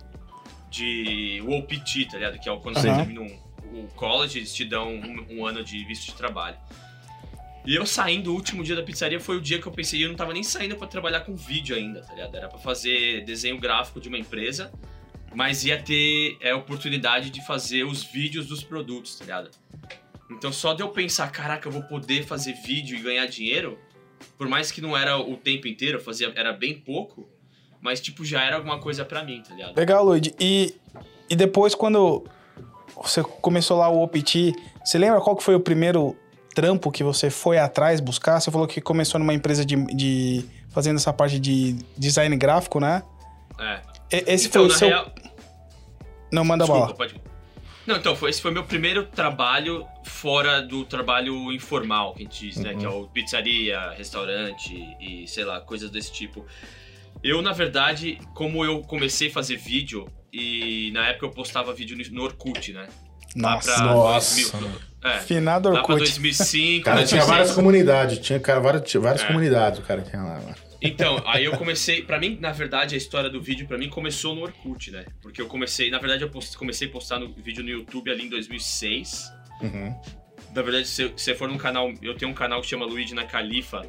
[0.69, 2.39] de OPT, tá ligado?
[2.39, 2.97] Que é quando você Aham.
[2.97, 3.39] termina um,
[3.83, 6.57] o college, eles te dão um, um ano de visto de trabalho.
[7.65, 10.09] E eu saindo, o último dia da pizzaria foi o dia que eu pensei, eu
[10.09, 12.35] não tava nem saindo pra trabalhar com vídeo ainda, tá ligado?
[12.35, 14.71] Era pra fazer desenho gráfico de uma empresa,
[15.33, 19.49] mas ia ter é, oportunidade de fazer os vídeos dos produtos, tá ligado?
[20.29, 23.79] Então só de eu pensar, caraca, eu vou poder fazer vídeo e ganhar dinheiro,
[24.37, 27.29] por mais que não era o tempo inteiro, eu fazia, era bem pouco,
[27.79, 29.77] mas tipo, já era alguma coisa pra mim, tá ligado?
[29.77, 30.33] Legal, Luigi.
[30.37, 30.75] E,
[31.29, 32.25] e depois, quando
[32.95, 36.17] você começou lá o OPT, você lembra qual que foi o primeiro
[36.53, 38.39] trampo que você foi atrás buscar?
[38.39, 43.03] Você falou que começou numa empresa de, de fazendo essa parte de design gráfico, né?
[43.59, 43.81] É.
[44.11, 44.87] E- Esse Então, foi o seu.
[44.89, 45.11] real-
[46.31, 46.97] Não, manda Desculpa, bola.
[46.97, 47.15] pode.
[47.85, 52.47] Não, então, foi, esse foi meu primeiro trabalho fora do trabalho informal, que a gente
[52.47, 52.71] diz, né?
[52.73, 52.79] Uhum.
[52.79, 56.45] Que é o pizzaria, restaurante e, sei lá, coisas desse tipo.
[57.21, 61.97] Eu, na verdade, como eu comecei a fazer vídeo, e na época eu postava vídeo
[62.11, 62.87] no Orkut, né?
[63.35, 63.73] Lá Nossa.
[63.75, 64.81] pra Nossa, 2000, mano.
[65.03, 65.99] é, Finado lá pra Orkut.
[65.99, 67.27] 2005, Cara, tinha 2006.
[67.27, 69.27] várias comunidades, tinha cara, várias, tinha várias É.
[69.27, 70.55] comunidades o cara tinha lá, mano.
[70.85, 74.35] Então, aí eu comecei, pra mim, na verdade, a história do vídeo pra mim começou
[74.35, 75.05] no Orkut, né?
[75.21, 78.25] Porque eu comecei, na verdade, eu post- comecei a postar no vídeo no YouTube ali
[78.25, 79.31] em 2006.
[79.61, 79.95] Uhum.
[80.53, 83.15] Na verdade, se se você for num canal, eu tenho um canal que chama Luigi
[83.15, 83.81] na Califa,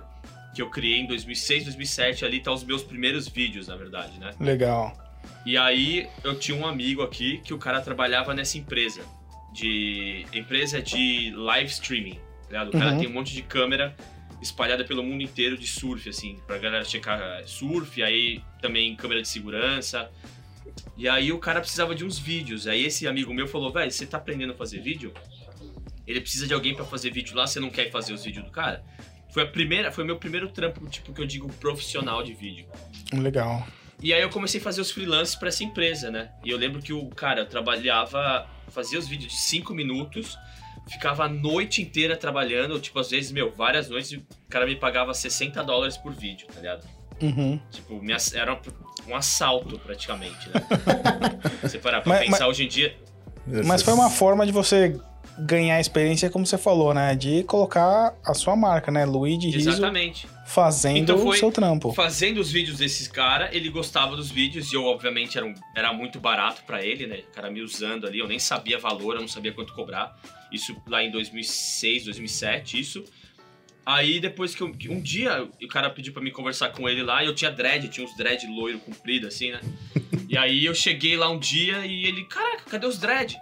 [0.55, 4.31] que eu criei em 2006, 2007, ali tá os meus primeiros vídeos, na verdade, né?
[4.41, 4.97] Legal.
[5.45, 9.03] E aí eu tinha um amigo aqui que o cara trabalhava nessa empresa
[9.55, 12.69] de empresa de live streaming, tá ligado?
[12.69, 12.99] O cara Uhum.
[12.99, 13.97] tem um monte de câmera
[14.43, 19.29] espalhada pelo mundo inteiro de surf, assim, pra galera checar surf, aí também câmera de
[19.29, 20.11] segurança.
[20.97, 22.67] E aí o cara precisava de uns vídeos.
[22.67, 25.13] Aí esse amigo meu falou, velho, você tá aprendendo a fazer vídeo?
[26.07, 28.51] Ele precisa de alguém pra fazer vídeo lá, você não quer fazer os vídeos do
[28.51, 28.85] cara?
[29.33, 32.67] Foi a primeira, foi meu primeiro trampo, tipo, que eu digo profissional de vídeo.
[33.13, 33.67] Legal.
[34.03, 36.31] E aí eu comecei a fazer os freelances pra essa empresa, né?
[36.45, 40.37] E eu lembro que o cara eu trabalhava, fazia os vídeos de 5 minutos,
[40.91, 44.77] ficava a noite inteira trabalhando, tipo, às vezes, meu, várias noites, e o cara me
[44.77, 46.87] pagava 60 dólares por vídeo, tá ligado?
[47.23, 47.59] Uhum.
[47.71, 48.01] Tipo,
[48.35, 48.61] era
[49.09, 50.55] um assalto praticamente, né?
[51.63, 52.97] Você parar pra Mas- pensar hoje em dia.
[53.65, 54.99] Mas foi uma forma de você
[55.39, 57.15] ganhar experiência, como você falou, né?
[57.15, 59.05] De colocar a sua marca, né?
[59.05, 60.27] Luigi Riso Exatamente.
[60.47, 61.93] fazendo Então foi o seu trampo.
[61.93, 65.93] Fazendo os vídeos desses cara, ele gostava dos vídeos e eu, obviamente, era, um- era
[65.93, 67.21] muito barato pra ele, né?
[67.31, 70.17] O cara me usando ali, eu nem sabia valor, eu não sabia quanto cobrar.
[70.53, 73.05] Isso lá em 2006, 2007, isso.
[73.87, 77.23] Aí depois que eu, um dia o cara pediu pra me conversar com ele lá
[77.23, 79.61] e eu tinha dread, tinha uns dread loiro comprido assim, né?
[80.29, 83.37] e aí eu cheguei lá um dia e ele, caraca, cadê os dread?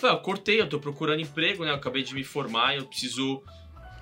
[0.00, 1.70] Falei, ah, eu cortei, eu tô procurando emprego, né?
[1.70, 3.42] Eu acabei de me formar, eu preciso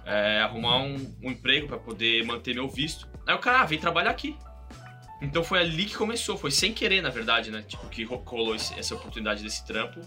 [0.06, 3.08] é, arrumar um, um emprego pra poder manter meu visto.
[3.26, 4.37] Aí o cara, ah, vem trabalhar aqui.
[5.20, 7.64] Então foi ali que começou, foi sem querer, na verdade, né?
[7.66, 10.00] Tipo, que ro- rolou esse- essa oportunidade desse trampo.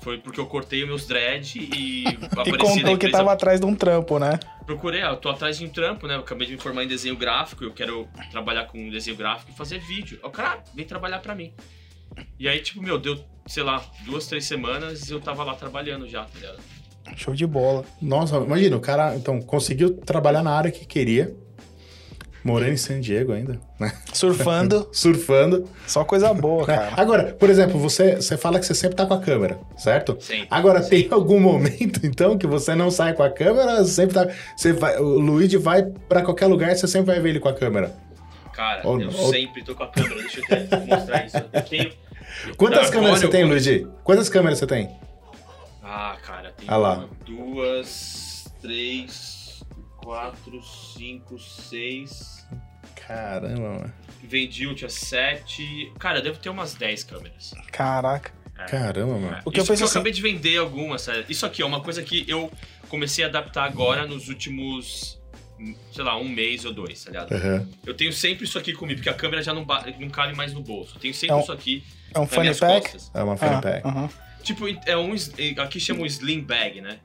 [0.00, 3.18] Foi porque eu cortei os meus dread e E apareci na contou que empresa.
[3.18, 4.38] tava atrás de um trampo, né?
[4.64, 6.14] Procurei, ah, eu tô atrás de um trampo, né?
[6.14, 9.54] Eu acabei de me formar em desenho gráfico, eu quero trabalhar com desenho gráfico e
[9.54, 10.18] fazer vídeo.
[10.22, 11.52] Aí O cara, ah, vem trabalhar pra mim.
[12.38, 16.24] E aí, tipo, meu, deu, sei lá, duas, três semanas eu tava lá trabalhando já,
[16.24, 16.58] tá ligado?
[17.16, 17.84] Show de bola.
[18.02, 21.34] Nossa, imagina, o cara, então, conseguiu trabalhar na área que queria,
[22.44, 23.92] morando em San Diego ainda, né?
[24.12, 25.68] Surfando, Surfando.
[25.86, 26.76] só coisa boa, né?
[26.76, 26.92] cara.
[27.00, 30.16] Agora, por exemplo, você, você fala que você sempre tá com a câmera, certo?
[30.20, 30.48] Sempre.
[30.50, 34.28] Agora, tem algum momento, então, que você não sai com a câmera, sempre tá...
[34.56, 37.48] Você vai, o Luigi vai pra qualquer lugar e você sempre vai ver ele com
[37.48, 37.94] a câmera.
[38.52, 41.36] Cara, Ou- eu ou- sempre tô com a câmera, deixa eu até mostrar isso.
[41.52, 41.92] Eu tenho...
[42.56, 43.86] Quantas câmeras você eu tem, Luigi?
[44.04, 44.90] Quantas câmeras você tem?
[45.82, 47.08] Ah, cara, tem Ah lá.
[47.24, 49.62] duas, três,
[49.98, 52.46] quatro, cinco, seis.
[53.06, 53.94] Caramba, mano.
[54.22, 55.92] Vendi um, tinha sete.
[55.98, 57.54] Cara, eu devo ter umas 10 câmeras.
[57.70, 58.32] Caraca.
[58.68, 59.38] Caramba, mano.
[59.44, 61.24] O que eu Isso penso eu assim- acabei de vender algumas, sério.
[61.28, 62.50] Isso aqui é uma coisa que eu
[62.88, 65.20] comecei a adaptar agora nos últimos,
[65.92, 67.32] sei lá, um mês ou dois, tá ligado?
[67.32, 67.66] Aham.
[67.84, 69.64] Eu tenho sempre isso aqui comigo, porque a câmera já não,
[69.98, 70.96] não cabe mais no bolso.
[70.96, 72.82] Eu tenho sempre É um- isso aqui É um funny pack?
[72.92, 73.10] costas.
[73.14, 73.86] É uma Ah, fanny pack.
[73.88, 74.10] aham.
[74.42, 75.12] Tipo, é um.
[75.62, 76.98] Aqui chama um slim bag, né?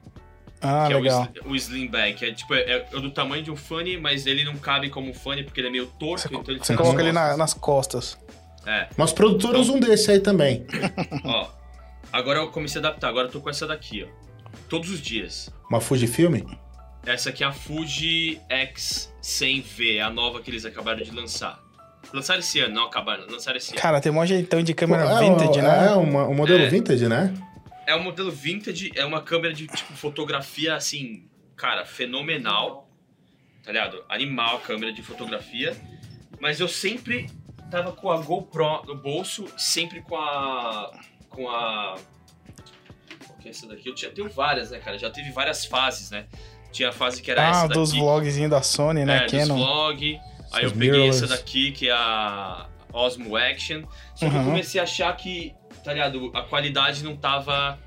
[0.61, 1.27] Ah, que é o, legal.
[1.45, 2.61] o slim bag, que é tipo, é,
[2.93, 5.69] é do tamanho de um funny, mas ele não cabe como um funny porque ele
[5.69, 8.15] é meio torto, Você, então ele você coloca nas ele na- nas costas.
[8.67, 10.63] É, Mas produtor usa um desse aí também.
[11.23, 11.49] ó.
[12.13, 14.51] Agora eu comecei a adaptar, agora eu tô com essa daqui, ó.
[14.69, 15.49] Todos os dias.
[15.67, 16.35] Uma Fujifilm?
[17.05, 21.59] Essa aqui é a Fuji X100V, é a nova que eles acabaram de lançar.
[22.13, 23.81] Lançaram esse ano, não acabaram, lançaram esse ano.
[23.81, 25.87] Cara, tem um jeitão de câmera é, vintage, né?
[25.87, 26.67] É, uma- um modelo É.
[26.69, 27.33] vintage, né?
[27.87, 32.87] É um modelo vintage, é uma câmera de tipo fotografia assim, cara, fenomenal.
[33.63, 34.03] Tá ligado?
[34.09, 35.75] Animal a câmera de fotografia.
[36.39, 37.29] Mas eu sempre
[37.69, 40.91] tava com a GoPro no bolso, sempre com a.
[41.29, 41.95] com a.
[43.25, 43.87] Qual que é essa daqui?
[43.87, 44.97] Eu tinha, tenho várias, né, cara?
[44.97, 46.25] Já teve várias fases, né?
[46.71, 47.73] Tinha a fase que era Ah, essa daqui.
[47.73, 49.17] dos vlogzinhos da Sony, né?
[49.17, 49.55] É, dos Canon.
[49.57, 50.19] vlog.
[50.51, 51.23] Aí eu peguei mirrorless.
[51.23, 53.83] essa daqui, que é a Osmo Action.
[54.15, 54.45] Só que eu Uhum.
[54.45, 55.53] comecei a achar que,
[55.83, 57.77] tá ligado, a qualidade não tava...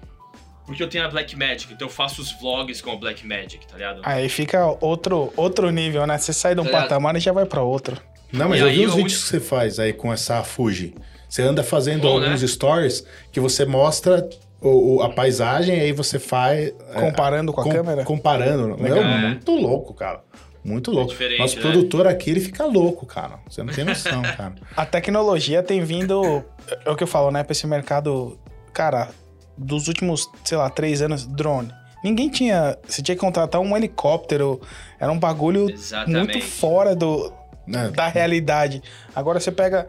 [0.66, 4.01] Porque eu tenho a Blackmagic, então eu faço os vlogs com a Blackmagic, tá ligado?
[4.03, 6.16] Aí fica outro, outro nível, né?
[6.16, 8.01] Você sai de um Tá patamar e já vai pra outro.
[8.33, 10.94] Não, mas E eu vi os eu- vídeos que você faz aí com essa Fuji.
[11.29, 12.27] Você anda fazendo Bom, né?
[12.29, 14.27] alguns stories que você mostra
[14.64, 16.68] o, o- a paisagem e aí você faz.
[16.68, 18.05] é, Comparando com a com- câmera.
[18.05, 18.77] Comparando.
[18.81, 19.18] Meu, É.
[19.29, 20.20] muito louco, cara.
[20.64, 21.11] Muito louco.
[21.11, 21.62] diferente, Nosso né?
[21.62, 23.38] produtor aqui, ele fica louco, cara.
[23.48, 24.55] Você não tem noção, cara.
[24.77, 26.42] A tecnologia tem vindo.
[26.87, 27.42] É o que eu falo, né?
[27.44, 28.38] Pra esse mercado.
[28.72, 29.11] Cara,
[29.59, 31.70] dos últimos, sei lá, três anos, drone.
[32.03, 32.77] Ninguém tinha.
[32.88, 34.61] Você tinha que contratar um helicóptero.
[34.98, 36.33] Era um bagulho Exatamente.
[36.33, 37.31] muito fora do,
[37.66, 37.90] Né?
[37.94, 38.83] da realidade.
[39.14, 39.87] Agora você pega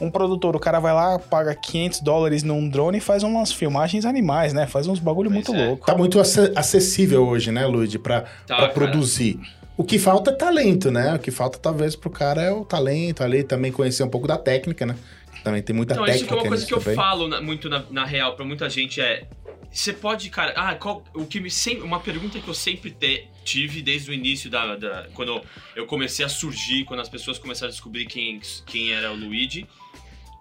[0.00, 4.04] um produtor, o cara vai lá, paga 500 dólares num drone e faz umas filmagens
[4.04, 4.66] animais, né?
[4.66, 5.66] Faz uns bagulho Pois muito é.
[5.66, 5.86] louco.
[5.86, 9.38] Tá muito ace- acessível hoje, né, Luigi, pra, Tá, produzir.
[9.76, 11.14] O que falta é talento, né?
[11.14, 14.36] O que falta, talvez, pro cara é o talento ali, também conhecer um pouco da
[14.38, 14.96] técnica, né?
[15.42, 16.94] Também tem muita Então, isso técnica que é uma coisa que eu também.
[16.94, 19.24] falo na- muito na, na real pra muita gente é.
[19.70, 20.52] Você pode, cara.
[20.56, 21.82] Ah, qual, o que me sempre.
[21.82, 25.42] Uma pergunta que eu sempre te- tive desde o início da, da- Quando
[25.74, 29.66] eu comecei a surgir, quando as pessoas começaram a descobrir quem, quem era o Luigi.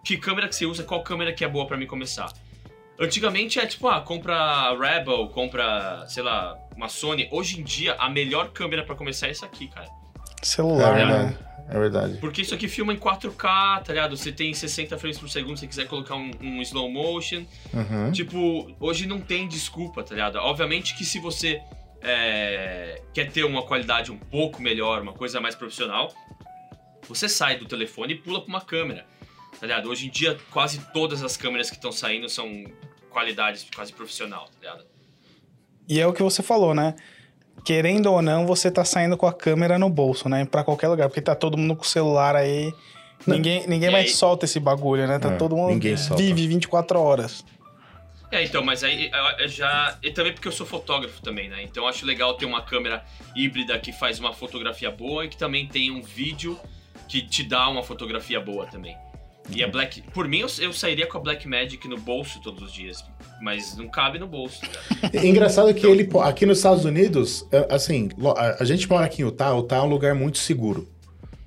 [0.03, 2.31] Que câmera que você usa, qual câmera que é boa pra mim começar?
[2.99, 7.27] Antigamente é tipo, ah, compra Rebel, compra, sei lá, uma Sony.
[7.31, 9.87] Hoje em dia, a melhor câmera pra começar é essa aqui, cara.
[10.41, 11.33] É Celular, verdade.
[11.33, 11.37] né?
[11.69, 12.17] É verdade.
[12.17, 14.15] Porque isso aqui filma em 4K, tá ligado?
[14.15, 17.45] Você tem 60 frames por segundo, se você quiser colocar um, um slow motion.
[17.73, 18.11] Uhum.
[18.11, 20.35] Tipo, hoje não tem desculpa, tá ligado?
[20.35, 21.61] Obviamente que se você
[22.01, 26.13] é, quer ter uma qualidade um pouco melhor, uma coisa mais profissional,
[27.07, 29.05] você sai do telefone e pula pra uma câmera,
[29.63, 29.89] tá ligado?
[29.89, 32.65] Hoje em dia, quase todas as câmeras que estão saindo são
[33.09, 34.85] qualidades quase profissional, tá ligado?
[35.87, 36.95] E é o que você falou, né?
[37.63, 40.43] Querendo ou não, você tá saindo com a câmera no bolso, né?
[40.43, 42.73] Pra qualquer lugar, porque tá todo mundo com o celular aí.
[43.25, 45.17] Ninguém, ninguém E mais aí- solta esse bagulho, né?
[45.17, 46.21] Tá É, todo mundo ninguém solta.
[46.21, 47.45] vive 24 horas.
[48.33, 49.97] É, então, mas aí eu- eu já.
[50.03, 51.63] E também porque eu sou fotógrafo também, né?
[51.63, 53.01] Então eu acho legal ter uma câmera
[53.33, 56.59] híbrida que faz uma fotografia boa e que também tem um vídeo
[57.07, 58.97] que te dá uma fotografia boa também.
[59.49, 60.01] E a Black.
[60.13, 63.03] Por mim, eu, eu sairia com a Black Magic no bolso todos os dias.
[63.41, 64.61] Mas não cabe no bolso.
[64.63, 65.09] Né?
[65.13, 68.09] É Engraçado que ele, aqui nos Estados Unidos, é, assim,
[68.59, 70.87] a gente mora aqui em Utah, Utah é um lugar muito seguro.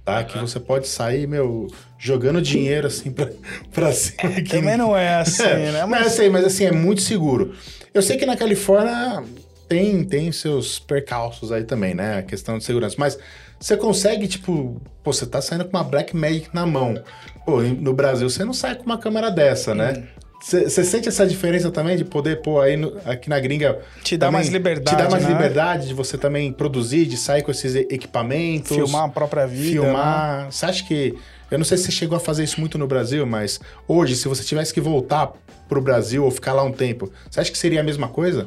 [0.04, 0.22] Tá?
[0.22, 0.46] Que Aham.
[0.46, 1.66] você pode sair, meu,
[1.98, 3.28] jogando dinheiro assim pra,
[3.72, 4.30] pra cima.
[4.30, 4.50] aqui.
[4.50, 5.84] Também não é assim, né?
[5.86, 7.54] Mas eu sei, mas assim, é muito seguro.
[7.92, 9.24] Eu sei que na Califórnia
[9.68, 12.18] tem, tem seus percalços aí também, né?
[12.18, 12.94] A questão de segurança.
[12.98, 13.18] Mas
[13.58, 17.00] você consegue, tipo, pô, você tá saindo com uma Black Magic na mão.
[17.44, 20.04] Pô, no Brasil você não sai com uma câmera dessa, né?
[20.42, 23.78] Você você sente essa diferença também de poder, pô, aí no- aqui na gringa.
[24.02, 25.30] Te dá mais liberdade, Te dá mais né?
[25.30, 28.76] liberdade de você também produzir, de sair com esses equipamentos.
[28.76, 29.80] Filmar a própria vida.
[29.80, 29.86] né?
[29.86, 30.52] Filmar.
[30.52, 31.14] Você acha que.
[31.50, 34.26] Eu não sei se você chegou a fazer isso muito no Brasil, mas hoje, se
[34.28, 35.32] você tivesse que voltar
[35.68, 38.46] pro Brasil ou ficar lá um tempo, você acha que seria a mesma coisa?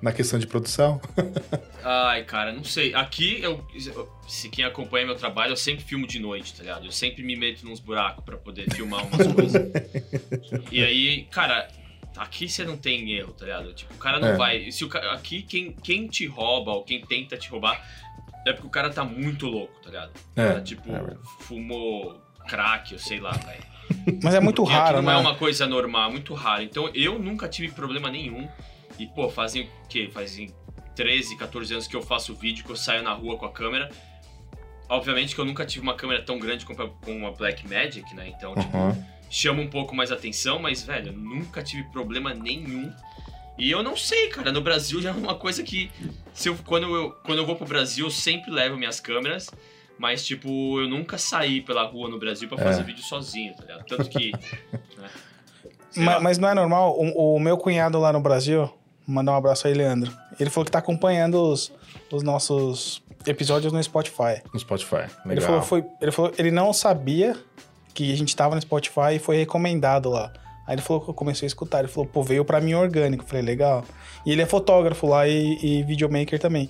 [0.00, 1.00] Na questão de produção?
[1.82, 2.94] Ai, cara, não sei.
[2.94, 3.64] Aqui, eu,
[4.28, 6.86] se quem acompanha meu trabalho, eu sempre filmo de noite, tá ligado?
[6.86, 9.60] Eu sempre me meto nos buracos pra poder filmar umas coisas.
[10.70, 11.66] e aí, cara,
[12.16, 13.72] aqui você não tem erro, tá ligado?
[13.74, 14.36] Tipo, o cara não É.
[14.36, 14.70] vai.
[14.70, 17.82] Se o, aqui, quem, quem te rouba ou quem tenta te roubar
[18.46, 20.10] é porque o cara tá muito louco, tá ligado?
[20.36, 23.64] O É, cara, tipo, é fumou crack, ou sei lá, velho.
[24.22, 25.14] Mas é muito Porque raro, não né?
[25.14, 26.62] é uma coisa normal, é muito raro.
[26.62, 28.48] Então eu nunca tive problema nenhum.
[28.98, 30.08] E, pô, fazem o quê?
[30.12, 30.52] Fazem
[30.96, 33.88] 13, 14 anos que eu faço vídeo, que eu saio na rua com a câmera.
[34.88, 38.14] Obviamente que eu nunca tive uma câmera tão grande como a- como uma Black Magic,
[38.14, 38.28] né?
[38.28, 39.04] Então, tipo, Uhum.
[39.30, 42.92] chama um pouco mais atenção, mas, velho, eu nunca tive problema nenhum.
[43.58, 45.90] E eu não sei, cara, no Brasil já é uma coisa que.
[46.32, 49.50] Se eu, quando, eu, quando eu vou pro Brasil, eu sempre levo minhas câmeras.
[49.98, 52.84] Mas, tipo, eu nunca saí pela rua no Brasil pra fazer É.
[52.84, 53.84] vídeo sozinho, tá ligado?
[53.84, 54.30] Tanto que.
[54.96, 55.10] né,
[55.90, 56.20] sei Ma- lá.
[56.20, 56.96] Mas, não é normal.
[56.96, 58.72] O, o meu cunhado lá no Brasil,
[59.08, 60.12] mandar um abraço aí, Leandro.
[60.38, 61.72] Ele falou que tá acompanhando os,
[62.12, 64.42] os nossos episódios no Spotify.
[64.52, 65.06] No Spotify.
[65.24, 65.30] Legal.
[65.30, 67.36] Ele falou, foi, ele falou ele não sabia
[67.94, 70.32] que a gente tava no Spotify e foi recomendado lá.
[70.66, 71.78] Aí ele falou que eu comecei a escutar.
[71.80, 73.24] Ele falou, pô, veio pra mim orgânico.
[73.24, 73.82] Eu falei, legal.
[74.26, 76.68] E ele é fotógrafo lá e, e videomaker também.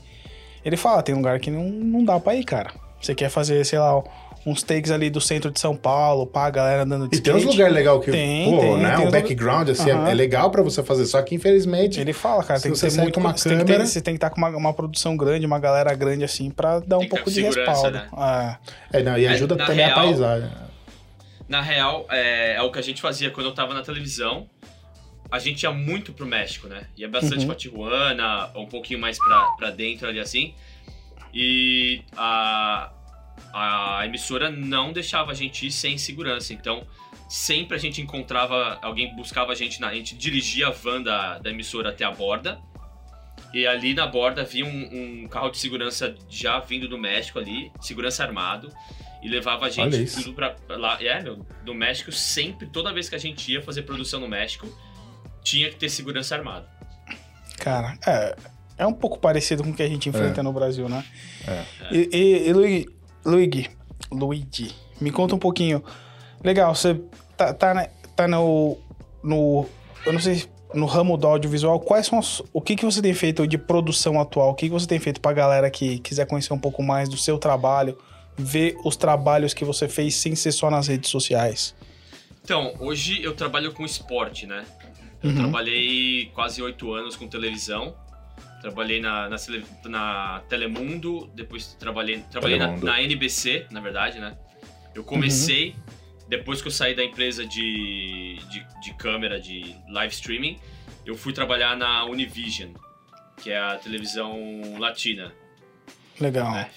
[0.64, 2.70] Ele fala, tem lugar que não, não dá pra ir, cara.
[3.01, 4.03] Você quer fazer, sei lá,
[4.50, 7.32] uns takes ali do centro de São Paulo, pá, a galera andando de E tem
[7.34, 7.56] uns skate.
[7.56, 8.96] lugares legais que, Tem, pô, tem, né?
[8.96, 10.08] tem um background, assim, é- Aham.
[10.08, 11.06] é, legal pra você fazer.
[11.06, 13.72] Só que, infelizmente, Ele fala, cara, tem que sair muito uma você tem que ter-
[13.72, 16.78] câmera- você tem que estar com uma, uma produção grande, uma galera grande assim, pra
[16.80, 17.90] dar um Tem pouco de respaldo.
[17.90, 18.08] né?
[18.92, 18.98] É.
[18.98, 20.50] é, não, e ajuda na também a real- paisagem.
[21.48, 24.46] Na real, é, é o que a gente fazia quando eu tava na televisão.
[25.30, 26.84] A gente ia muito pro México, né?
[26.96, 27.46] Ia bastante Uhum.
[27.46, 30.54] pra Tijuana, um pouquinho mais pra, pra dentro ali assim.
[31.34, 32.90] E a,
[33.53, 36.53] a emissora não deixava a gente ir sem segurança.
[36.53, 36.87] Então,
[37.29, 41.38] sempre a gente encontrava, alguém buscava a gente, na, a gente dirigia a van da,
[41.38, 42.59] da emissora até a borda.
[43.53, 47.72] E ali na borda havia um, um carro de segurança já vindo do México ali,
[47.81, 48.70] segurança armado,
[49.22, 50.98] e levava a gente tudo pra pra lá.
[51.03, 54.68] É, meu, do México sempre, toda vez que a gente ia fazer produção no México,
[55.42, 56.66] tinha que ter segurança armado.
[57.59, 58.37] Cara, é,
[58.79, 61.05] é um pouco parecido com o que a gente enfrenta no Brasil, né?
[61.46, 61.64] É.
[61.90, 62.97] E, e, e
[63.29, 63.69] Luigi,
[64.11, 65.83] Luigi, me conta um pouquinho.
[66.43, 67.01] Legal, você
[67.37, 68.77] tá, tá, né- tá no,
[69.23, 69.67] no.
[70.07, 73.12] Eu não sei, no ramo do audiovisual, quais são os, o que, que você tem
[73.14, 74.51] feito de produção atual?
[74.51, 77.17] O que, que você tem feito pra galera que quiser conhecer um pouco mais do
[77.17, 77.99] seu trabalho,
[78.37, 81.75] ver os trabalhos que você fez sem ser só nas redes sociais?
[82.45, 84.64] Então, hoje eu trabalho com esporte, né?
[85.23, 85.37] Eu Uhum.
[85.37, 87.95] trabalhei quase oito anos com televisão.
[88.61, 89.37] Trabalhei na, na,
[89.87, 92.87] na Telemundo, depois trabalhei, trabalhei na, Telemundo.
[92.87, 94.37] na NBC, na verdade, né?
[94.94, 95.77] Eu comecei,
[96.29, 100.59] depois que eu saí da empresa de, de, de câmera, de live streaming,
[101.07, 102.71] eu fui trabalhar na Univision,
[103.42, 104.37] que é a televisão
[104.79, 105.33] latina.
[106.21, 106.51] Legal.
[106.51, 106.68] né?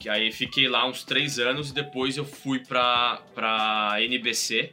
[0.00, 4.72] Que aí fiquei lá uns três anos e depois eu fui pra, pra NBC,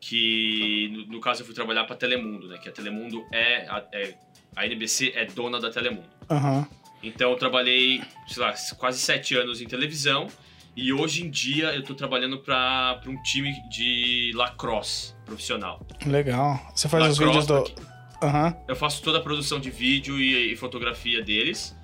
[0.00, 2.58] que no, no caso eu fui trabalhar pra Telemundo, né?
[2.58, 4.14] Que a Telemundo é a, é-
[4.56, 6.08] a NBC é dona da Telemundo.
[6.30, 6.66] Aham.
[7.02, 10.26] Então eu trabalhei, sei lá, quase sete anos em televisão
[10.74, 15.86] e hoje em dia eu tô trabalhando pra, pra um time de lacrosse profissional.
[16.04, 16.58] Legal.
[16.74, 18.26] Você faz os Lacrosse, vídeos do.
[18.26, 18.56] Aham.
[18.66, 21.76] Eu faço toda a produção de vídeo e, e fotografia deles.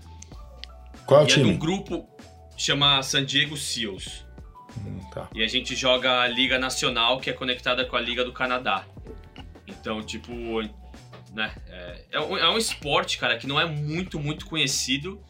[1.07, 1.57] Qual é o e é de um time?
[1.59, 2.09] grupo
[2.57, 4.25] chama San Diego Seals.
[4.79, 5.29] Hum, tá.
[5.35, 8.87] E a gente joga a Liga Nacional, que é conectada com a Liga do Canadá.
[9.67, 10.33] Então, tipo,
[11.35, 11.51] né?
[11.69, 15.21] É, é um, é um esporte, cara, que não é muito, muito conhecido,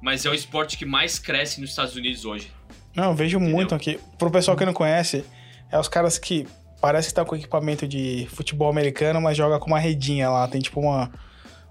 [0.00, 2.50] mas é o esporte que mais cresce nos Estados Unidos hoje.
[2.94, 3.98] Não, eu vejo muito aqui.
[4.18, 5.24] Pro pessoal que não conhece,
[5.70, 6.46] é os caras que
[6.80, 10.46] parece que tá com equipamento de futebol americano, mas joga com uma redinha lá.
[10.48, 11.10] Tem tipo uma.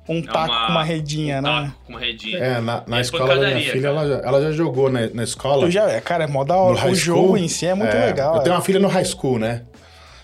[0.10, 1.50] Um taco uma- com uma redinha, um né?
[1.50, 2.38] taco com uma redinha.
[2.38, 5.24] É, na, na É escola da minha filha, ela já, ela já jogou na, na
[5.24, 5.66] escola.
[5.66, 6.76] Tu já, cara, é mó da hora.
[6.76, 6.96] O school.
[6.96, 8.36] jogo em si é muito legal.
[8.36, 8.44] Eu é.
[8.44, 9.66] tenho uma filha no high school, né?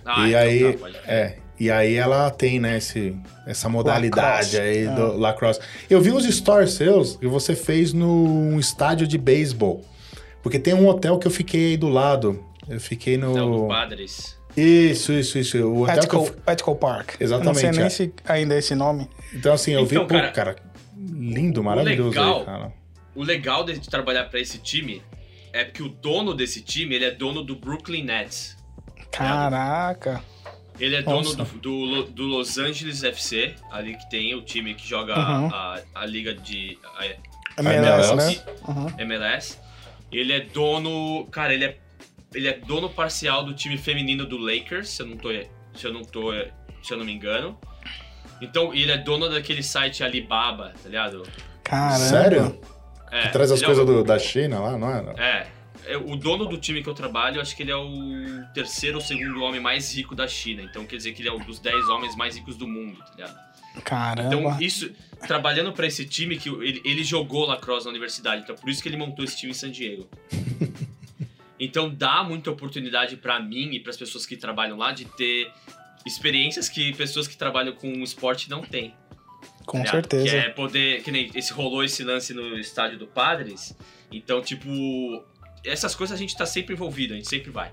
[0.05, 1.13] Ah, e então aí, tá, pode crer.
[1.13, 4.59] é, e aí ela tem, né, esse, essa modalidade Lacrosse.
[4.59, 4.91] aí Ah.
[4.95, 5.59] do lacrosse.
[5.89, 9.83] Eu vi uns stories seus que você fez num estádio de beisebol.
[10.41, 12.43] Porque tem um hotel que eu fiquei aí do lado.
[12.67, 13.31] Eu fiquei no.
[13.31, 14.37] Então, do Padres.
[14.57, 15.57] Isso, isso, isso.
[15.67, 16.75] O hotel que eu...
[16.75, 17.15] Park.
[17.19, 17.89] Exatamente, Eu não sei nem é.
[17.89, 19.09] se ainda é esse nome.
[19.33, 20.55] Então, assim, eu vi, Então, pô, cara, cara,
[20.95, 22.73] lindo, maravilhoso legal- aí, cara.
[23.15, 25.01] O legal de trabalhar pra esse time
[25.51, 28.55] é que o dono desse time, ele é dono do Brooklyn Nets.
[29.11, 30.21] Caraca.
[30.79, 34.87] Ele é dono do, do, do Los Angeles FC, ali que tem o time que
[34.87, 35.47] joga Uhum.
[35.53, 38.15] a, a liga de a MLS, MLS.
[38.15, 38.53] né?
[38.67, 38.87] Uhum.
[38.99, 39.59] MLS.
[40.11, 41.77] Ele é dono, cara, ele é
[42.33, 45.29] ele é dono parcial do time feminino do Lakers, se eu não tô
[45.75, 46.31] se eu não tô
[46.81, 47.57] se eu não me engano.
[48.41, 51.23] Então, ele é dono daquele site Alibaba, tá ligado?
[51.63, 51.97] Caramba.
[51.99, 52.59] Sério?
[53.11, 55.13] É, Traz as é coisas o- do- da China lá, não é?
[55.17, 55.47] É, é,
[56.05, 59.01] o dono do time que eu trabalho, eu acho que ele é o terceiro ou
[59.03, 60.61] segundo homem mais rico da China.
[60.61, 63.11] Então quer dizer que ele é um dos 10 homens mais ricos do mundo, tá
[63.15, 63.53] ligado?
[63.83, 64.27] Caramba.
[64.27, 64.91] Então, isso,
[65.27, 68.87] trabalhando pra esse time, que ele, ele jogou lacrosse na universidade, então por isso que
[68.87, 70.07] ele montou esse time em San Diego.
[71.59, 75.49] Então dá muita oportunidade pra mim e pras pessoas que trabalham lá de ter
[76.05, 78.93] experiências que pessoas que trabalham com esporte não têm.
[79.65, 79.91] Com ligado?
[79.91, 80.29] certeza.
[80.29, 81.03] Que é poder.
[81.03, 83.75] Que nem esse rolou esse lance no estádio do Padres.
[84.11, 85.23] Então, tipo.
[85.65, 87.71] Essas coisas a gente tá sempre envolvido, a gente sempre vai.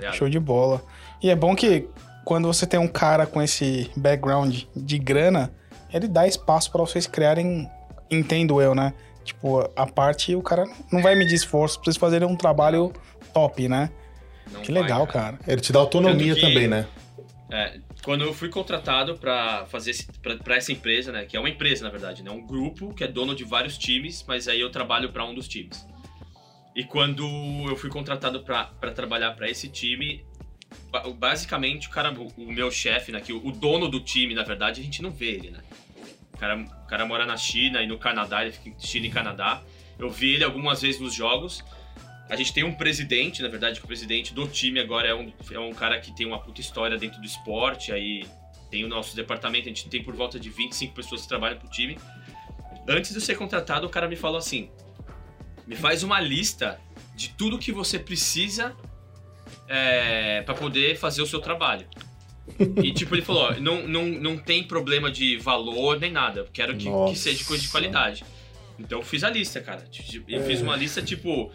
[0.00, 0.12] Tá?
[0.12, 0.82] Show de bola.
[1.22, 1.88] E é bom que
[2.24, 5.52] quando você tem um cara com esse background de grana,
[5.92, 7.68] ele dá espaço pra vocês criarem,
[8.10, 8.92] entendo eu, né?
[9.24, 12.92] Tipo, a parte o cara não vai medir esforço pra vocês fazerem um trabalho
[13.32, 13.90] top, né?
[14.50, 15.36] Não Que vai, legal, cara.
[15.38, 15.52] cara.
[15.52, 16.86] Ele te dá autonomia que- também, né?
[17.50, 21.24] É, quando eu fui contratado pra fazer esse, pra, pra essa empresa, né?
[21.24, 22.30] Que é uma empresa, na verdade, né?
[22.30, 25.46] Um grupo que é dono de vários times, mas aí eu trabalho pra um dos
[25.46, 25.86] times.
[26.74, 27.24] E quando
[27.68, 30.24] eu fui contratado pra trabalhar pra esse time,
[30.90, 33.22] ba- basicamente o cara, o meu chefe, né?
[33.44, 35.60] O, dono do time, na verdade, a gente não vê ele, né?
[36.34, 39.10] O cara, o cara mora na China e no Canadá, ele fica em China e
[39.10, 39.62] Canadá.
[39.98, 41.62] Eu vi ele algumas vezes nos jogos.
[42.30, 45.58] A gente tem um presidente, na verdade, o presidente do time agora é um, é
[45.58, 47.92] um cara que tem uma puta história dentro do esporte.
[47.92, 48.26] Aí
[48.70, 51.68] tem o nosso departamento, a gente tem por volta de 25 pessoas que trabalham pro
[51.68, 51.98] time.
[52.88, 54.70] Antes de eu ser contratado, o cara me falou assim:
[55.66, 56.80] me faz uma lista
[57.14, 58.74] de tudo que você precisa
[59.68, 61.86] é, para poder fazer o seu trabalho.
[62.82, 66.48] E tipo, ele falou: ó, não, não, não tem problema de valor nem nada, eu
[66.52, 68.24] quero que, que seja coisa de qualidade.
[68.78, 69.84] Então eu fiz a lista, cara.
[70.28, 71.52] Eu fiz uma lista, tipo,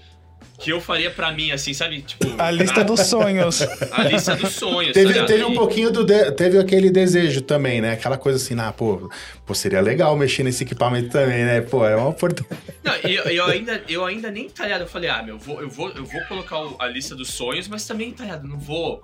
[0.59, 2.01] que eu faria pra mim, assim, sabe?
[2.01, 3.61] Tipo, A lista ah, dos sonhos.
[3.91, 4.93] A lista dos sonhos.
[4.93, 5.27] Teve, ligado?
[5.27, 6.03] teve um pouquinho do.
[6.03, 7.93] de- teve aquele desejo também, né?
[7.93, 9.09] Aquela coisa assim, ah, pô,
[9.45, 11.61] pô, seria legal mexer nesse equipamento também, né?
[11.61, 12.59] Pô, é uma oportunidade.
[12.83, 15.61] Não, e eu, eu ainda, eu ainda nem talhado, eu falei, ah, meu, eu vou,
[15.61, 19.01] eu vou, eu vou colocar o- a lista dos sonhos, mas também, talhado, não vou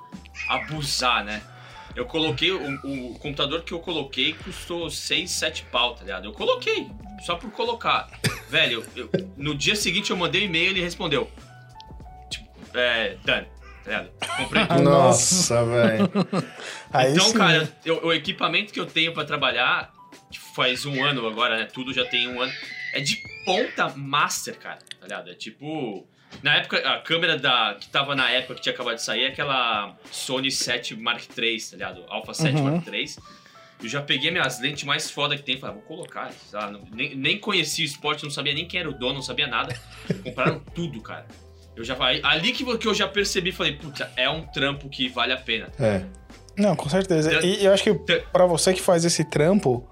[0.50, 1.42] abusar, né?
[1.96, 6.26] Eu coloquei, o, o computador que eu coloquei custou 6, 7 pau, tá ligado?
[6.26, 6.88] Eu coloquei,
[7.26, 8.10] só por colocar.
[8.50, 11.30] Velho, eu- no dia seguinte eu mandei um e-mail e ele respondeu.
[12.30, 13.46] Tipo, é, done,
[13.84, 14.10] tá ligado?
[14.38, 14.82] Comprei tudo.
[14.82, 16.10] Nossa, velho.
[17.12, 17.38] Então, sim.
[17.38, 19.92] cara, eu- o equipamento que eu tenho pra trabalhar,
[20.32, 21.66] que faz um ano agora, né?
[21.66, 22.54] Tudo já tem um ano.
[22.94, 25.30] É de ponta master, cara, tá ligado?
[25.32, 26.08] É tipo.
[26.42, 29.28] Na época, a câmera da, que tava na época que tinha acabado de sair é
[29.28, 32.04] aquela Sony 7 Mark III, tá ligado?
[32.10, 32.64] Alpha 7 Uhum.
[32.72, 33.06] Mark III.
[33.82, 36.32] Eu já peguei minhas lentes mais foda que tem, falei, ah, vou colocar.
[36.72, 39.48] não- nem, nem conhecia o esporte, não sabia nem quem era o dono, não sabia
[39.48, 39.78] nada.
[40.24, 41.26] Compraram tudo, cara.
[41.76, 45.10] Eu já aí- ali que, que eu já percebi, falei, puta, é um trampo que
[45.10, 45.70] vale a pena.
[45.80, 46.04] É.
[46.58, 47.30] Não, com certeza.
[47.32, 49.90] Tan- E eu acho que tan- pra você que faz esse trampo,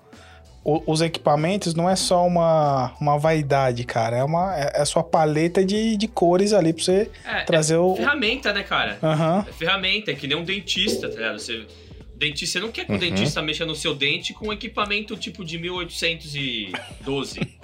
[0.63, 4.17] o- os equipamentos não é só uma, uma vaidade, cara.
[4.17, 7.77] É uma é, é a sua paleta de, de cores ali pra você É, trazer
[7.77, 7.95] o.
[7.95, 8.97] ferramenta, né, cara?
[9.01, 9.45] Aham.
[9.47, 11.39] É ferramenta, é que nem um dentista, tá ligado?
[11.39, 11.65] Você,
[12.15, 12.99] dentista, você não quer que o Uhum.
[12.99, 17.39] dentista mexa no seu dente com um equipamento tipo de 1812.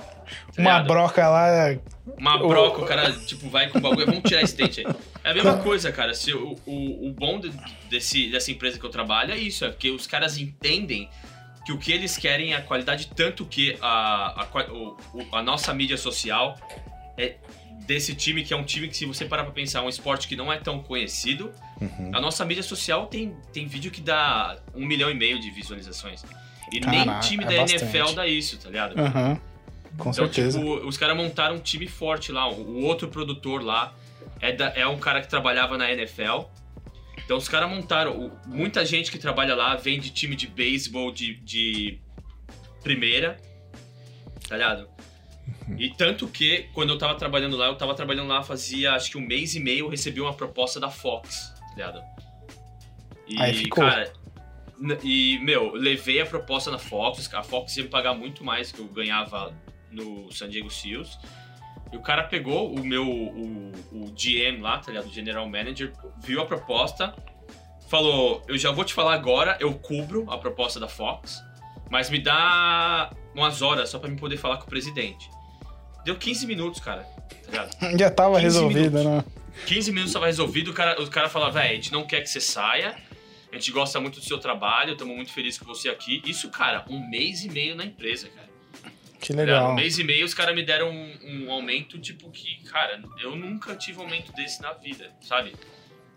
[0.56, 1.78] tá Uma broca lá.
[2.18, 4.06] Uma broca, o cara, tipo, vai com o bagulho.
[4.06, 4.88] Vamos tirar esse dente aí.
[5.24, 6.14] É a mesma coisa, cara.
[6.14, 7.52] Se, o, o, o bom de-
[7.90, 11.10] desse, dessa empresa que eu trabalho é isso, é porque os caras entendem
[11.68, 14.96] que o que eles querem é a qualidade, tanto que a, a, o-
[15.34, 16.58] a nossa mídia social
[17.18, 17.36] é
[17.86, 20.30] desse time, que é um time que, se você parar pra pensar, é um esporte
[20.30, 21.52] que não é tão conhecido.
[21.82, 22.12] Uhum.
[22.14, 26.24] A nossa mídia social tem, tem vídeo que dá um milhão e meio de visualizações.
[26.72, 27.84] E nem Caraca, time é da bastante.
[27.98, 28.98] NFL dá isso, tá ligado?
[28.98, 29.38] Aham.
[29.98, 30.60] Com Então, certeza.
[30.60, 32.48] tipo, os caras montaram um time forte lá.
[32.50, 33.94] O o outro produtor lá
[34.40, 36.44] é, da- é um cara que trabalhava na NFL.
[37.24, 38.40] Então os caras montaram.
[38.46, 42.00] Muita gente que trabalha lá vem de time de beisebol de, de
[42.84, 43.38] primeira,
[44.48, 44.88] tá ligado?
[45.78, 49.18] E tanto que, quando eu tava trabalhando lá, eu tava trabalhando lá fazia acho que
[49.18, 52.04] um mês e meio, eu recebi uma proposta da Fox, tá ligado?
[53.28, 53.84] E, Aí ficou.
[53.84, 54.14] cara,
[55.04, 58.80] e, meu, levei a proposta na Fox, a Fox ia me pagar muito mais que
[58.80, 59.54] eu ganhava
[59.92, 61.20] no San Diego Seals.
[61.92, 65.08] E o cara pegou o meu, o, o GM lá, tá ligado?
[65.08, 67.16] O General Manager, viu a proposta,
[67.88, 71.42] falou, eu já vou te falar agora, eu cubro a proposta da Fox,
[71.90, 75.30] mas me dá umas horas só pra me poder falar com o presidente.
[76.04, 77.78] Deu 15 minutos, cara, tá ligado?
[77.98, 79.24] Já tava 15 resolvido, né?
[79.66, 82.30] 15 minutos tava resolvido, o cara, o cara fala, velho, a gente não quer que
[82.30, 82.96] você saia,
[83.52, 86.22] a gente gosta muito do seu trabalho, estamos muito felizes com você aqui.
[86.26, 88.47] Isso, cara, um mês e meio na empresa, cara.
[89.28, 89.72] Que Tá legal.
[89.72, 93.36] Um mês e meio os caras me deram um, um aumento, tipo, que, cara, eu
[93.36, 95.54] nunca tive um aumento desse na vida, sabe?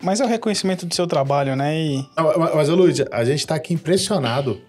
[0.01, 1.77] Mas é o reconhecimento do seu trabalho, né?
[1.77, 4.61] E Mas, mas, Luiz, a gente tá aqui impressionado,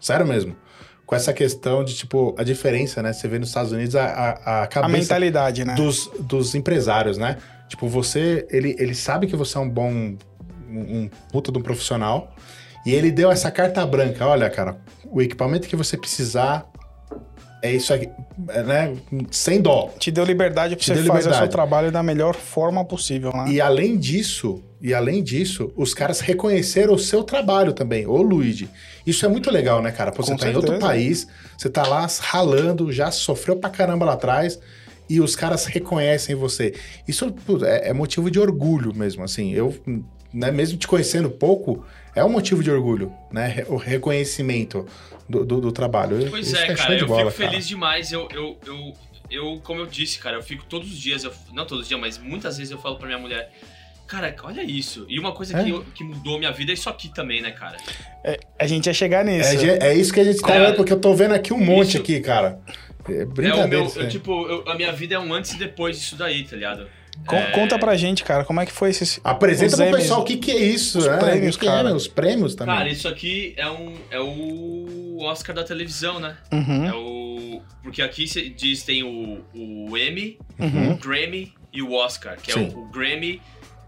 [0.00, 0.56] sério mesmo,
[1.04, 3.12] com essa questão de, tipo, a diferença, né?
[3.12, 5.74] Você vê nos Estados Unidos a, a, a a cabeça mentalidade, né?
[5.74, 7.38] dos, dos empresários, né?
[7.68, 10.16] Tipo, você, ele, ele sabe que você é um bom, um,
[10.70, 12.32] um puta de um profissional,
[12.86, 16.64] e ele deu essa carta branca, olha, cara, o equipamento que você precisar
[17.62, 18.08] é isso aqui,
[18.48, 18.96] é, né?
[19.30, 19.90] Sem dó.
[19.98, 23.32] Te deu liberdade pra Te você deu fazer o seu trabalho da melhor forma possível,
[23.32, 23.46] né?
[23.48, 28.68] E além disso, e além disso, os caras reconheceram o seu trabalho também, ô Luigi.
[29.06, 30.12] Isso é muito legal, né, cara?
[30.12, 30.86] Pô, você Com tá em outro certeza.
[30.86, 34.58] país, você tá lá ralando, já sofreu pra caramba lá atrás,
[35.08, 36.74] e os caras reconhecem você.
[37.06, 37.34] Isso
[37.64, 39.52] é, é motivo de orgulho mesmo, assim.
[39.52, 39.74] Eu,
[40.32, 41.84] né, mesmo te conhecendo pouco,
[42.14, 43.64] é um motivo de orgulho, né?
[43.68, 44.86] O reconhecimento
[45.28, 46.26] do, do, do trabalho.
[46.30, 47.50] Pois Isso é, show cara, eu bola, fico cara.
[47.50, 48.10] feliz demais.
[48.12, 48.92] Eu, eu, eu,
[49.30, 52.00] eu, como eu disse, cara, eu fico todos os dias, eu- não todos os dias,
[52.00, 53.52] mas muitas vezes eu falo pra minha mulher,
[54.06, 55.04] cara, olha isso.
[55.08, 55.64] E uma coisa É?
[55.64, 57.76] que, eu- que mudou minha vida é isso aqui também, né, cara?
[58.24, 59.50] É, a gente ia chegar nisso.
[59.66, 61.88] É, é isso que a gente tá vendo, porque eu tô vendo aqui um monte
[61.90, 62.58] isso- aqui, cara.
[63.08, 63.64] É É brincadeira.
[63.64, 66.44] o meu, eu, tipo, eu- a minha vida é um antes e depois disso daí,
[66.44, 66.86] tá ligado?
[67.30, 69.20] É, Conta pra gente, cara, como é que foi esse.
[69.22, 71.16] Apresenta pro Emmys, pessoal o que, que é isso, os né?
[71.18, 71.88] prêmios, que é, cara.
[71.90, 71.94] né?
[71.94, 72.74] Os prêmios também.
[72.74, 76.36] Cara, isso aqui é um é o Oscar da televisão, né?
[76.52, 80.92] Uhum, É o porque aqui se diz tem o, o Emmy, uhum.
[80.92, 82.72] o Grammy e o Oscar, que é Sim.
[82.74, 83.40] o, o Grammy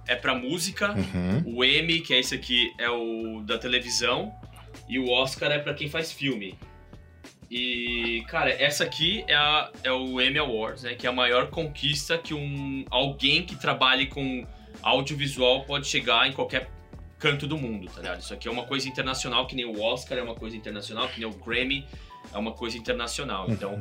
[0.07, 1.43] é pra música, Uhum.
[1.57, 4.33] o Emmy, que é esse aqui, é o da televisão
[4.89, 6.59] e o Oscar é pra quem faz filme.
[7.51, 10.94] E, cara, essa aqui é, a- é o Emmy Awards, né?
[10.94, 14.46] Que é a maior conquista que um alguém que trabalhe com
[14.82, 16.70] audiovisual pode chegar em qualquer
[17.18, 18.20] canto do mundo, tá ligado?
[18.20, 21.18] Isso aqui é uma coisa internacional, que nem o Oscar é uma coisa internacional, que
[21.20, 21.84] nem o Grammy
[22.32, 23.51] é uma coisa internacional.
[23.51, 23.78] Então,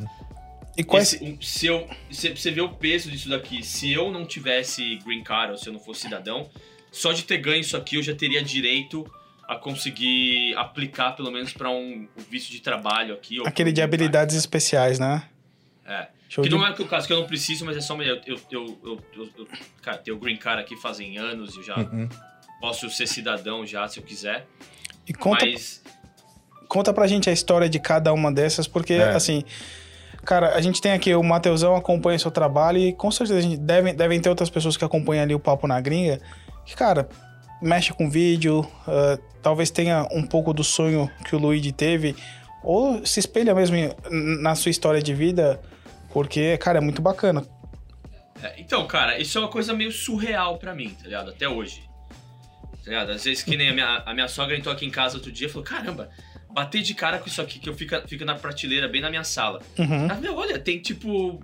[0.76, 1.14] E quais.
[1.14, 4.96] esse- um- se eu, se você vê o peso disso daqui, se eu não tivesse
[5.06, 6.50] green card ou se eu não fosse cidadão,
[6.92, 9.06] só de ter ganho isso aqui eu já teria direito
[9.50, 13.40] a conseguir aplicar pelo menos pra um visto de trabalho aqui.
[13.40, 15.24] ou Aquele de habilidades especiais, né?
[15.84, 16.08] É.
[16.30, 16.56] Show Que de...
[16.56, 19.00] não é o caso que eu não preciso, mas é só eu, eu, eu, eu,
[19.16, 19.48] eu, eu
[19.82, 22.08] cara, tenho o green card aqui fazem anos e eu já Uhum.
[22.62, 24.46] posso ser cidadão já se eu quiser.
[25.08, 25.82] E conta, Mas
[26.68, 29.10] conta pra gente a história de cada uma dessas, porque, É.
[29.16, 29.44] assim,
[30.24, 33.58] cara, a gente tem aqui o Mateusão acompanha seu trabalho e com certeza a gente
[33.58, 36.22] deve, devem ter outras pessoas que acompanham ali o Papo na Gringa,
[36.64, 37.10] que, cara,
[37.62, 42.16] mexe com vídeo, ah, talvez tenha um pouco do sonho que o Luigi teve,
[42.64, 43.76] ou se espelha mesmo
[44.42, 45.60] na sua história de vida,
[46.12, 47.46] porque, cara, é muito bacana.
[48.42, 51.30] É, então, cara, isso é uma coisa meio surreal pra mim, tá ligado?
[51.30, 51.84] Até hoje.
[52.84, 53.12] Tá ligado?
[53.12, 55.48] Às vezes que nem a minha, a minha sogra entrou aqui em casa outro dia
[55.48, 56.10] e falou: caramba,
[56.50, 59.24] bater de cara com isso aqui que eu fica, fica na prateleira, bem na minha
[59.24, 59.62] sala.
[59.78, 60.08] Uhum.
[60.08, 61.44] Mas, meu, olha, tem tipo.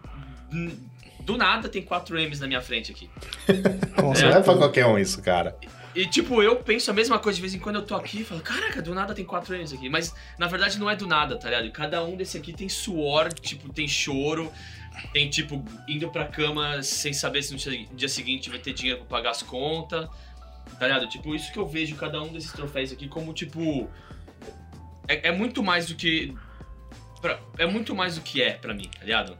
[1.19, 3.09] Do nada tem quatro M's na minha frente aqui.
[3.95, 4.39] Com Não certeza.
[4.39, 5.57] é pra qualquer um isso, cara.
[5.95, 8.23] E tipo, eu penso a mesma coisa de vez em quando eu tô aqui e
[8.25, 9.87] falo, caraca, do nada tem quatro M's aqui.
[9.87, 11.71] Mas na verdade não é do nada, tá ligado?
[11.71, 14.51] Cada um desse aqui tem suor, tipo, tem choro,
[15.13, 19.17] tem tipo, indo pra cama sem saber se no dia- seguinte vai ter dinheiro pra
[19.19, 20.07] pagar as contas.
[20.79, 21.07] Tá ligado?
[21.07, 23.87] Tipo, isso que eu vejo cada um desses troféus aqui como, tipo.
[25.07, 26.33] É, é muito mais do que.
[27.21, 29.37] pra- é muito mais do que é pra mim, tá ligado?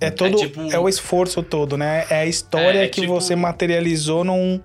[0.00, 2.06] É todo, é, tipo- o esforço todo, né?
[2.08, 4.58] É a história É, é que tipo- você materializou num...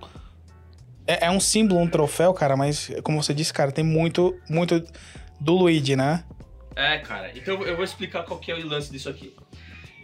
[1.06, 4.82] É, é um símbolo, um troféu, cara, mas como você disse, cara, tem muito, muito
[5.40, 6.24] do Luigi, né?
[6.74, 7.30] É, cara.
[7.34, 9.34] Então eu vou explicar qual que é o lance disso aqui.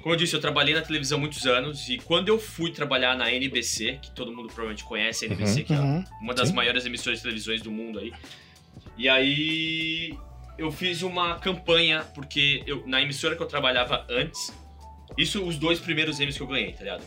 [0.02, 3.30] Como eu disse, eu trabalhei na televisão muitos anos e quando eu fui trabalhar na
[3.32, 6.04] NBC, que todo mundo provavelmente conhece a NBC, que é Uhum.
[6.20, 6.54] uma das Sim.
[6.54, 8.12] maiores emissoras de televisões do mundo aí.
[8.98, 10.18] E aí
[10.58, 14.52] eu fiz uma campanha, porque eu, na emissora que eu trabalhava antes,
[15.16, 17.04] isso os dois primeiros Emmys que eu ganhei, tá ligado?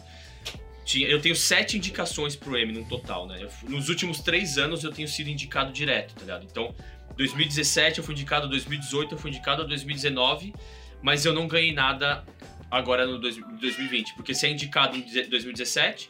[0.85, 3.39] Tinha, eu tenho sete indicações pro M no total, né?
[3.41, 6.45] Eu- nos últimos três anos eu tenho sido indicado direto, tá ligado?
[6.49, 6.73] Então,
[7.17, 10.53] 2017 eu fui indicado, 2018 eu fui indicado, 2019,
[11.01, 12.23] mas eu não ganhei nada
[12.69, 16.09] agora no dois- 2020, porque você é indicado em deze- 2017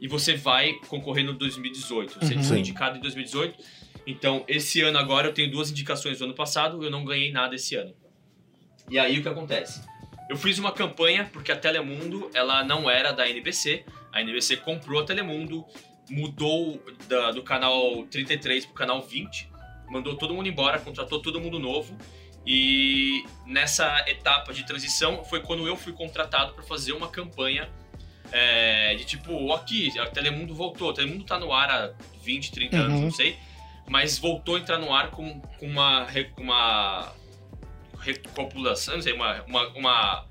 [0.00, 2.18] e você vai concorrer no 2018.
[2.20, 2.42] Você Uhum.
[2.42, 3.56] foi indicado em 2018.
[4.06, 7.54] Então, esse ano agora eu tenho duas indicações do ano passado, eu não ganhei nada
[7.54, 7.94] esse ano.
[8.90, 9.80] E aí o que acontece?
[10.30, 13.84] Eu fiz uma campanha porque a Telemundo, ela não era da NBC.
[14.16, 15.64] A NBC comprou a Telemundo,
[16.08, 19.48] mudou da- do canal 33 pro canal 20,
[19.90, 21.96] mandou todo mundo embora, contratou todo mundo novo.
[22.46, 27.68] E nessa etapa de transição foi quando eu fui contratado para fazer uma campanha
[28.32, 30.90] é, de tipo, aqui, a Telemundo voltou.
[30.90, 31.92] A Telemundo tá no ar há
[32.24, 33.02] 20, 30 anos, Uhum.
[33.02, 33.36] não sei.
[33.88, 36.06] Mas voltou a entrar no ar com, com uma,
[36.38, 37.12] uma
[38.00, 40.24] recopulação, não sei, uma, uma, uma,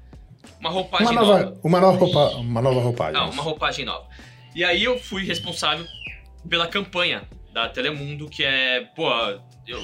[0.60, 1.40] uma roupagem Uma nova.
[1.40, 3.14] nova, uma nova, roupa, uma nova roupagem.
[3.14, 4.08] Não, uma roupagem nova.
[4.56, 5.86] E aí eu fui responsável
[6.48, 7.24] pela campanha
[7.54, 9.10] da Telemundo, que é, pô,
[9.68, 9.82] eu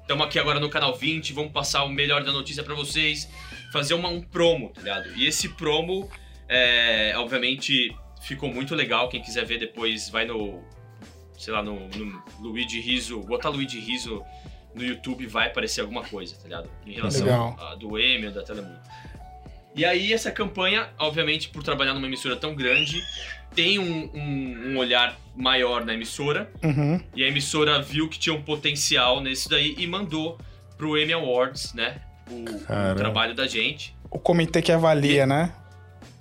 [0.00, 3.28] estamos aqui agora no canal 20, vamos passar o melhor da notícia pra vocês,
[3.70, 5.14] fazer uma, um promo, tá ligado?
[5.14, 6.08] E esse promo,
[6.48, 9.08] é, obviamente, ficou muito legal.
[9.10, 10.62] Quem quiser ver depois, vai no,
[11.36, 14.24] sei lá, no, no Luigi Riso, botar Luigi Riso
[14.74, 16.70] no YouTube, vai aparecer alguma coisa, tá ligado?
[16.86, 17.56] Em relação Legal.
[17.60, 18.80] a, do ou da Telemundo.
[19.74, 23.02] E aí, essa campanha, obviamente, por trabalhar numa emissora tão grande,
[23.54, 26.50] tem um, um- um olhar maior na emissora.
[26.62, 27.00] Uhum.
[27.14, 30.38] E a emissora viu que tinha um potencial nesse daí e mandou
[30.76, 32.00] pro Emmy Awards, né?
[32.30, 32.44] O,
[32.92, 33.94] o trabalho da gente.
[34.10, 35.52] O comitê que avalia, né?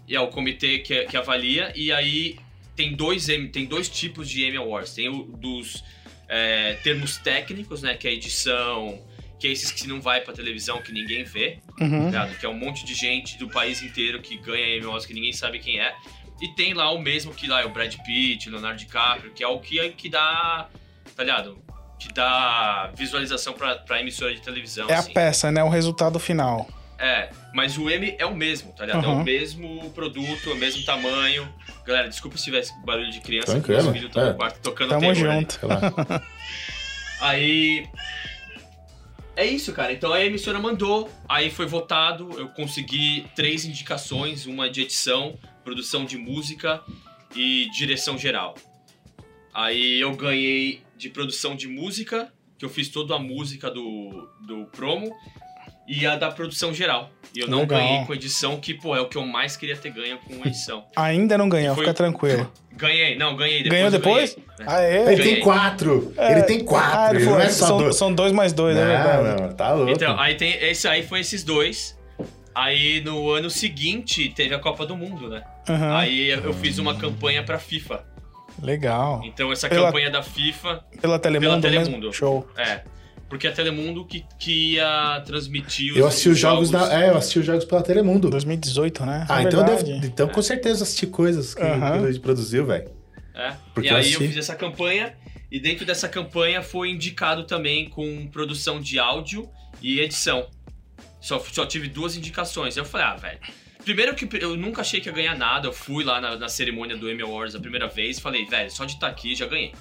[0.07, 1.71] E é o comitê que, que avalia.
[1.75, 2.37] E aí
[2.75, 4.93] tem dois, tem dois tipos de Emmy Awards.
[4.93, 5.83] Tem o dos
[6.29, 7.95] é, termos técnicos, né?
[7.95, 8.99] Que é edição,
[9.39, 11.59] que é esses que não vai pra televisão, que ninguém vê.
[11.79, 12.05] Uhum.
[12.07, 12.35] ligado?
[12.37, 15.33] Que é um monte de gente do país inteiro que ganha Emmy Awards que ninguém
[15.33, 15.93] sabe quem é.
[16.41, 19.47] E tem lá o mesmo que lá é o Brad Pitt, Leonardo DiCaprio, que é
[19.47, 20.67] o que, que dá,
[21.15, 21.57] tá ligado?
[21.99, 25.13] Que dá visualização pra, pra emissora de televisão, É a assim.
[25.13, 25.63] peça, né?
[25.63, 26.67] O resultado final.
[26.99, 29.05] É, mas o M é o mesmo, tá ligado?
[29.05, 29.21] É Uhum.
[29.21, 31.47] o mesmo produto, é o mesmo tamanho.
[31.85, 34.29] Galera, desculpa se tivesse barulho de criança, porque Tranquilo, filhos estão é.
[34.29, 35.59] no quarto tocando Tamo junto.
[37.21, 37.87] Aí.
[39.37, 39.93] É isso, cara.
[39.93, 46.05] Então a emissora mandou, aí foi votado, eu consegui três indicações, uma de edição, produção
[46.05, 46.81] de música
[47.35, 48.55] e direção geral.
[49.53, 54.65] Aí eu ganhei de produção de música, que eu fiz toda a música do, do
[54.71, 55.15] promo,
[55.87, 57.09] e a da produção geral.
[57.35, 57.79] E eu não Legal.
[57.79, 60.85] ganhei com edição, que, pô, é o que eu mais queria ter ganho com edição.
[60.95, 62.51] Ainda não ganhou, Foi- fica tranquilo.
[62.77, 63.71] Ganhei, não, ganhei depois.
[63.71, 64.37] Ganhou eu depois?
[64.59, 64.71] ganhei.
[64.71, 64.95] Aê!
[64.97, 65.33] Ele Ganhei.
[65.33, 66.13] tem quatro.
[66.15, 66.31] É.
[66.33, 67.15] Ele tem Ah, quatro.
[67.17, 67.95] ele ele não é só são, dois.
[67.95, 69.03] são dois mais dois, é.
[69.03, 69.91] Não, não, tá louco.
[69.91, 71.97] Então, aí tem esse aí foi esses dois.
[72.53, 75.41] Aí no ano seguinte teve a Copa do Mundo, né?
[75.67, 75.95] Uhum.
[75.95, 78.03] Aí eu eu fiz uma campanha pra FIFA.
[78.61, 79.21] Legal.
[79.23, 81.85] Então essa Pela- campanha da FIFA, Pela Telemundo, Pela mesmo?
[81.85, 82.13] Telemundo.
[82.13, 82.47] Show.
[82.57, 82.81] é,
[83.29, 87.03] porque a Telemundo que, que ia transmitir os Eu assisti os jogos, jogos da.
[87.03, 88.29] É, eu assisti os jogos pela Telemundo.
[88.29, 89.25] 2018, né?
[89.29, 91.99] Ah, É então, eu devo, então com certeza assisti coisas que, Aham.
[92.01, 92.89] que ele produziu, velho.
[93.33, 93.53] É.
[93.73, 94.27] Porque e eu aí eu assisti.
[94.29, 95.13] fiz essa campanha
[95.51, 99.49] e dentro dessa campanha foi indicado também com produção de áudio
[99.81, 100.47] e edição.
[101.21, 102.77] Só, só tive duas indicações.
[102.77, 103.39] Eu falei, ah, velho.
[103.83, 105.67] Primeiro que eu nunca achei que ia ganhar nada.
[105.67, 108.69] Eu fui lá na, na cerimônia do Emmy Awards a primeira vez e falei, velho,
[108.71, 109.73] só de estar aqui já ganhei.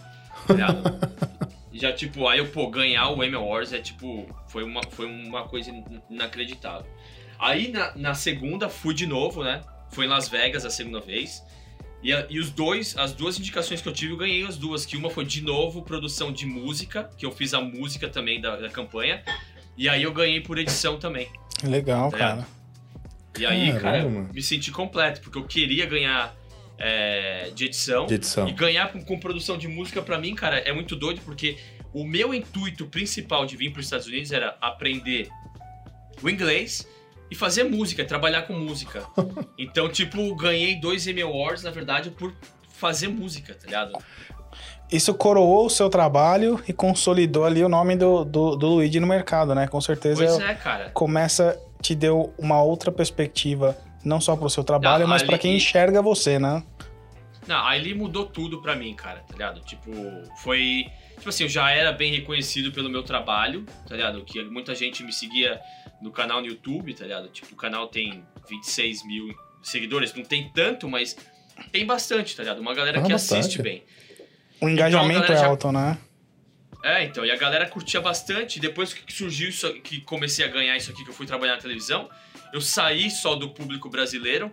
[1.79, 4.27] Já, tipo, aí eu, pô, ganhar o Emmy Awards é tipo.
[4.49, 6.87] Foi uma, foi uma coisa in- inacreditável.
[7.39, 9.61] Aí na, na segunda fui de novo, né?
[9.91, 11.43] Foi em Las Vegas a segunda vez.
[12.03, 14.87] E, a- e os dois, as duas indicações que eu tive, eu ganhei as duas.
[14.87, 18.57] Que uma foi de novo produção de música, que eu fiz a música também da,
[18.57, 19.23] da campanha.
[19.77, 21.29] E aí eu ganhei por edição também.
[21.63, 22.47] Legal, Tá cara.
[23.39, 24.31] E aí, Caramba, cara, mano.
[24.33, 26.35] me senti completo, porque eu queria ganhar
[26.79, 28.07] é, de edição.
[28.07, 28.49] De edição.
[28.49, 31.57] E ganhar com, com produção de música, pra mim, cara, é muito doido, porque
[31.93, 35.29] o meu intuito principal de vir para os Estados Unidos era aprender
[36.23, 36.87] o inglês
[37.31, 39.03] e fazer música, trabalhar com música.
[39.59, 42.31] Então, tipo, ganhei dois Emmy Awards, na verdade, por
[42.69, 43.99] fazer música, tá ligado?
[44.93, 49.07] Isso coroou o seu trabalho e consolidou ali o nome do, do, do Luigi no
[49.07, 49.67] mercado, né?
[49.67, 50.91] Com certeza Pois é, cara.
[50.91, 55.39] começa, te deu uma outra perspectiva, não só pro seu trabalho, Não, mas ali- pra
[55.39, 56.63] quem enxerga você, né?
[57.47, 59.61] Não, aí ele mudou tudo pra mim, cara, tá ligado?
[59.61, 59.91] Tipo,
[60.43, 60.87] foi.
[61.17, 64.25] Tipo assim, eu já era bem reconhecido pelo meu trabalho, tá ligado?
[64.25, 65.61] Que muita gente me seguia
[66.03, 67.29] no canal no YouTube, tá ligado?
[67.29, 71.17] Tipo, o canal tem 26 mil seguidores, não tem tanto, mas
[71.73, 72.61] tem bastante, tá ligado?
[72.61, 73.41] Uma galera Ah, que bastante.
[73.41, 73.83] assiste bem.
[74.61, 75.99] O engajamento galera é já- alto, né?
[76.85, 78.61] É, então, e a galera curtia bastante.
[78.61, 81.61] Depois que surgiu isso, que comecei a ganhar isso aqui, que eu fui trabalhar na
[81.61, 82.09] televisão,
[82.53, 84.51] eu saí só do público brasileiro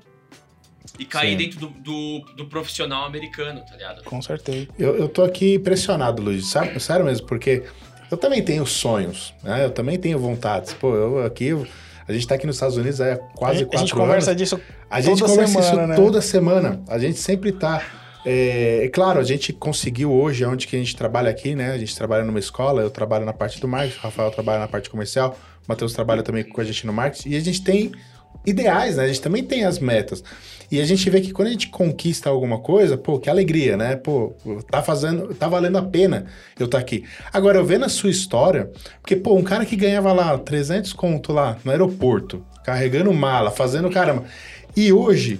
[0.99, 1.37] e cair Sim.
[1.37, 4.03] dentro do, do, do profissional americano, tá ligado?
[4.03, 4.67] Com certeza.
[4.77, 6.49] Eu, eu tô aqui impressionado, Luiz.
[6.49, 7.63] Sério, sério mesmo, porque
[8.11, 9.65] eu também tenho sonhos, né?
[9.65, 10.73] Eu também tenho vontades.
[10.73, 11.45] Pô, eu aqui...
[11.47, 11.67] eu-
[12.05, 13.91] a gente tá aqui nos Estados Unidos há quase quatro a gente anos.
[13.93, 15.95] conversa disso A gente toda conversa semana, isso né?
[15.95, 16.83] toda semana.
[16.89, 17.81] A gente sempre tá.
[18.25, 21.71] É, é claro, a gente conseguiu hoje, onde que a gente trabalha aqui, né?
[21.71, 24.67] A gente trabalha numa escola, eu trabalho na parte do marketing, o Rafael trabalha na
[24.67, 27.91] parte comercial, o Matheus trabalha também com a gente no marketing, e a gente tem
[28.45, 29.03] ideais, né?
[29.03, 30.23] A gente também tem as metas.
[30.71, 33.95] E a gente vê que quando a gente conquista alguma coisa, pô, que alegria, né?
[33.95, 34.35] Pô,
[34.69, 36.25] tá fazendo, tá valendo a pena
[36.59, 37.03] eu estar aqui.
[37.31, 41.31] Agora, eu vendo a sua história, porque, pô, um cara que ganhava lá 300 conto
[41.31, 44.25] lá no aeroporto, carregando mala, fazendo caramba.
[44.75, 45.39] E hoje,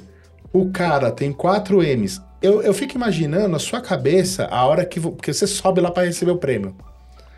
[0.51, 2.21] o cara tem 4 M's.
[2.41, 4.99] Eu, eu fico imaginando a sua cabeça a hora que...
[4.99, 6.75] Porque você sobe lá para receber o prêmio.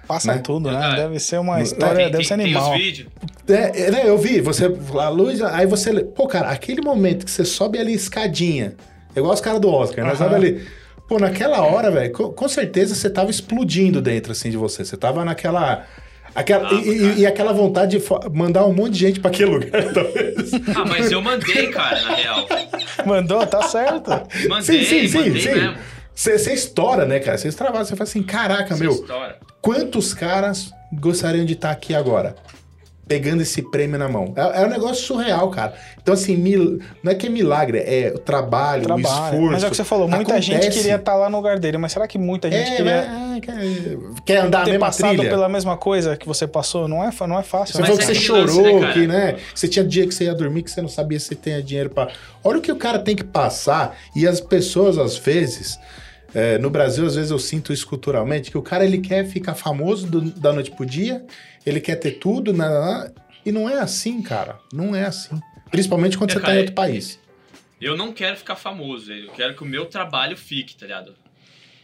[0.08, 0.42] Passa né?
[0.44, 0.80] tudo, né?
[0.82, 2.72] Ah, Deve ser uma história, tem, deve tem, ser tem animal.
[2.74, 3.08] os vídeos.
[3.48, 4.66] É, é, né, eu vi, você,
[5.00, 8.74] a luz, aí você, pô, cara, aquele momento que você sobe ali escadinha,
[9.16, 10.12] é igual os caras do Oscar, né?
[10.12, 10.18] Aham.
[10.18, 10.66] Sobe ali.
[11.08, 14.84] Pô, naquela hora, velho, com, com certeza você tava explodindo dentro, assim, de você.
[14.84, 15.86] Você tava naquela.
[16.34, 18.04] Aquela, Ah, e, e- aquela vontade de
[18.34, 20.54] mandar um monte de gente pra aquele lugar, talvez.
[20.76, 22.48] Ah, mas eu mandei, cara, na real.
[23.06, 24.10] Mandou, tá certo.
[24.50, 25.50] Mandei, sim, sim, sim, mandei sim.
[25.54, 25.76] mesmo.
[26.16, 27.38] Você você estoura, né, cara?
[27.38, 29.36] Você extravasa, você fala assim, caraca, Essa meu, história.
[29.62, 32.36] quantos caras gostariam de estar aqui agora?
[33.08, 34.34] Pegando esse prêmio na mão.
[34.36, 35.76] É, é um negócio surreal, cara.
[36.02, 39.06] Então, assim, mil- não é que é milagre, é o trabalho, o Trabalho.
[39.36, 39.52] esforço.
[39.52, 40.78] Mas é o que você falou, muita gente Acontece.
[40.80, 43.98] queria estar lá no lugar dele, mas será que muita gente É, queria é, quer,
[44.26, 45.30] quer andar a ter mesma passado trilha?
[45.30, 46.88] pela mesma coisa que você passou?
[46.88, 47.86] Não é, não é fácil, Você né?
[47.90, 49.36] falou que é você lance, chorou, né, que, né?
[49.54, 52.08] Você tinha dia que você ia dormir que você não sabia se tinha dinheiro pra.
[52.44, 53.96] Olha o que o cara tem que passar.
[54.16, 55.78] E as pessoas, às vezes,
[56.36, 59.56] é, no Brasil, às vezes eu sinto isso culturalmente, que o cara ele quer ficar
[59.56, 61.26] famoso do- da noite pro dia,
[61.66, 63.12] ele quer ter tudo, né, né, né,
[63.46, 64.60] e não é assim, cara.
[64.74, 65.40] Não é assim.
[65.72, 67.20] Principalmente quando É, você tá cara, em outro país.
[67.82, 71.16] Eu não quero ficar famoso, eu quero que o meu trabalho fique, tá ligado?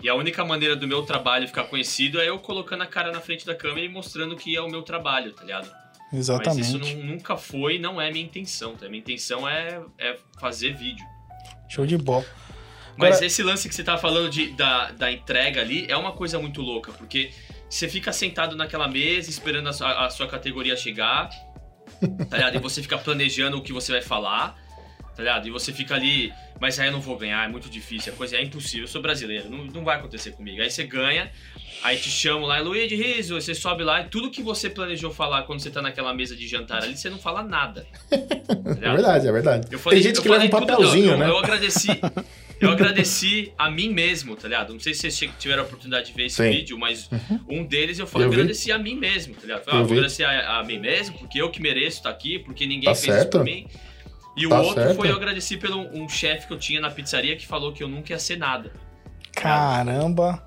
[0.03, 3.21] E a única maneira do meu trabalho ficar conhecido é eu colocando a cara na
[3.21, 5.69] frente da câmera e mostrando que é o meu trabalho, tá ligado?
[6.11, 6.57] Exatamente.
[6.57, 8.87] Mas isso não- nunca foi não é minha intenção, tá?
[8.89, 11.05] Minha intenção é, é fazer vídeo.
[11.69, 12.25] Show de bola.
[13.01, 16.11] Mas Agora- esse lance que você tá falando de, da, da entrega ali é uma
[16.11, 17.31] coisa muito louca, porque
[17.67, 21.29] você fica sentado naquela mesa esperando a sua, a sua categoria chegar,
[22.29, 22.55] tá ligado?
[22.55, 24.55] E você fica planejando o que você vai falar,
[25.15, 25.47] tá ligado?
[25.47, 28.35] E você fica ali, mas aí eu não vou ganhar, é muito difícil, a coisa
[28.35, 30.61] é impossível, eu sou brasileiro, não, não vai acontecer comigo.
[30.61, 31.31] Aí você ganha,
[31.81, 35.43] aí te chamam lá, Luiz Riso, você sobe lá e tudo que você planejou falar
[35.43, 37.87] quando você tá naquela mesa de jantar ali, você não fala nada.
[38.07, 38.17] tá
[38.81, 39.77] É verdade, é verdade.
[39.77, 41.29] Falei, Tem gente que leva um falei tudo, papelzinho, eu, né?
[41.29, 41.87] Eu agradeci.
[42.61, 44.71] Eu agradeci a mim mesmo, tá ligado?
[44.71, 46.43] Não sei se vocês tiveram a oportunidade de ver esse Sim.
[46.43, 46.51] Uhum.
[46.51, 47.09] vídeo, mas
[47.49, 48.35] um deles eu falei, Eu vi.
[48.37, 49.63] agradeci a mim mesmo, tá ligado?
[49.67, 49.93] Ah, Eu vou vi.
[49.93, 53.03] agradecer a, a mim mesmo, porque eu que mereço estar aqui, porque ninguém Tá fez
[53.07, 53.37] isso certo.
[53.39, 53.67] por mim.
[54.37, 54.95] E o Tá outro certo.
[54.95, 57.87] foi eu agradeci pelo um chefe que eu tinha na pizzaria que falou que eu
[57.89, 58.71] nunca ia ser nada.
[59.33, 60.45] Caramba.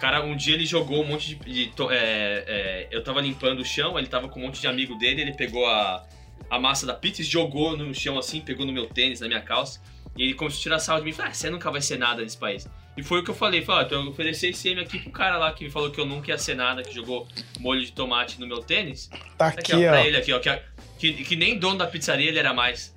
[0.00, 1.66] Cara, um dia ele jogou um monte de.
[1.68, 4.96] de é, é, eu tava limpando o chão, ele tava com um monte de amigo
[4.96, 6.04] dele, ele pegou a,
[6.50, 9.40] a massa da pizza e jogou no chão assim, pegou no meu tênis, na minha
[9.40, 9.80] calça.
[10.16, 11.98] E ele começou a tirar sarro de mim e falou: ah, você nunca vai ser
[11.98, 12.68] nada nesse país.
[12.96, 15.10] E foi o que eu falei: falei, ah, então eu ofereci esse M aqui pro
[15.10, 17.26] cara lá que falou que eu nunca ia ser nada, que jogou
[17.58, 19.08] molho de tomate no meu tênis.
[19.38, 20.04] Tá Aqui, aqui, ó, pra ó.
[20.04, 20.38] ele aqui, ó.
[20.38, 20.58] Que,
[20.98, 22.92] que, que nem dono da pizzaria ele era mais.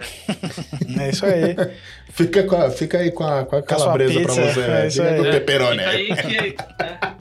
[0.87, 1.05] né?
[1.07, 1.55] É isso aí.
[2.11, 4.67] Fica, com a- fica aí com a, com a Com calabresa pra pizza, você, é
[4.67, 4.87] né?
[4.87, 5.17] isso Fica aí.
[5.17, 5.31] com o É.
[5.77, 6.55] Fica aí que.
[6.83, 6.99] né?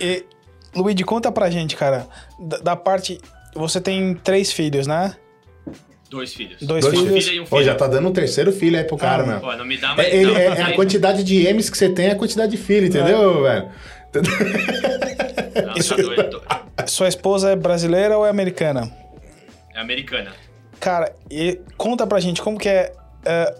[0.00, 0.24] E,
[0.74, 2.08] Luigi, conta pra gente, cara,
[2.38, 3.20] da, da parte.
[3.54, 5.14] Você tem três filhos, né?
[6.12, 6.58] Dois filhos.
[6.62, 7.24] Dois Dois filhos.
[7.24, 7.66] filho e um Pô, filho.
[7.66, 9.40] já tá dando um terceiro filho aí pro cara, Ah, meu.
[9.40, 10.06] Pô, não me dá mais.
[10.08, 12.50] É, ele- não, é- é a quantidade de M's que você tem, é a quantidade
[12.52, 13.68] de filho, entendeu, velho?
[14.12, 16.42] não, tá doido.
[16.86, 18.90] Sua esposa é brasileira ou é americana?
[19.74, 20.32] É americana.
[20.78, 22.92] Cara, e conta pra gente como que é,
[23.24, 23.54] é,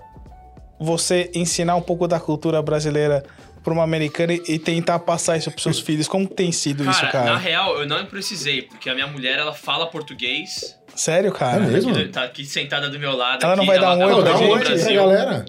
[0.78, 3.22] você ensinar um pouco da cultura brasileira
[3.62, 6.08] pra uma americana e, tentar passar isso pros seus filhos.
[6.08, 7.24] Como tem sido isso, Cara, cara?
[7.32, 10.76] na real, eu não precisei, porque a minha mulher, ela fala português.
[10.94, 11.64] Sério, cara?
[11.64, 11.94] É mesmo?
[11.94, 13.42] que Tá aqui sentada do meu lado.
[13.42, 14.94] Ela aqui, não vai dar um oi Pô, pra dá gente um oi Brasil.
[15.00, 15.44] galera.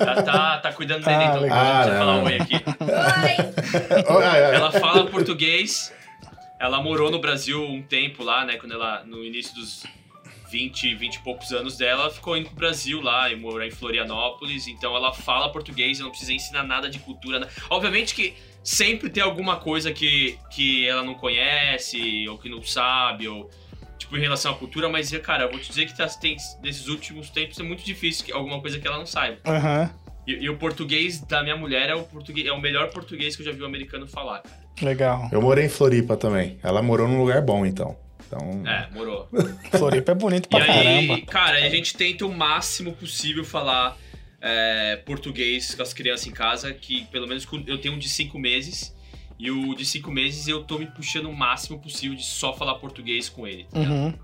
[0.00, 1.58] Ela tá, tá cuidando do Ah, neném, então legal.
[1.64, 2.24] não Ah, falar não.
[2.24, 2.54] oi aqui.
[4.08, 5.92] Ah, Ela fala português.
[6.58, 8.56] Ela morou no Brasil um tempo lá, né?
[8.56, 9.84] Quando ela, no início dos
[10.50, 13.70] 20, 20 e poucos anos dela, ela ficou indo pro Brasil lá e morar em
[13.70, 14.66] Florianópolis.
[14.68, 17.40] Então ela fala português, eu não precisa ensinar nada de cultura.
[17.40, 17.48] né?
[17.70, 23.28] Obviamente que sempre tem alguma coisa que, que ela não conhece, ou que não sabe,
[23.28, 23.48] ou
[23.98, 26.86] tipo em relação à cultura, mas, cara, eu vou te dizer que tá, tem, nesses
[26.88, 29.38] últimos tempos é muito difícil que, alguma coisa que ela não saiba.
[29.46, 29.90] Aham,
[30.26, 33.42] E, e o português da minha mulher é o, português, é o melhor português que
[33.42, 34.66] eu já vi o americano falar, cara.
[34.82, 35.28] legal.
[35.32, 36.58] Eu morei em Floripa também.
[36.62, 37.96] Ela morou num lugar bom, então.
[38.26, 39.28] Então, É, morou.
[39.70, 41.26] Floripa é bonito pra e aí, caramba.
[41.26, 43.96] cara, a gente tenta o máximo possível falar
[44.40, 48.38] é, português com as crianças em casa, que pelo menos eu tenho um de cinco
[48.38, 48.94] meses.
[49.38, 52.76] E o de cinco meses eu tô me puxando o máximo possível de só falar
[52.76, 53.64] português com ele.
[53.70, 53.78] tá?
[53.78, 54.14] Uhum.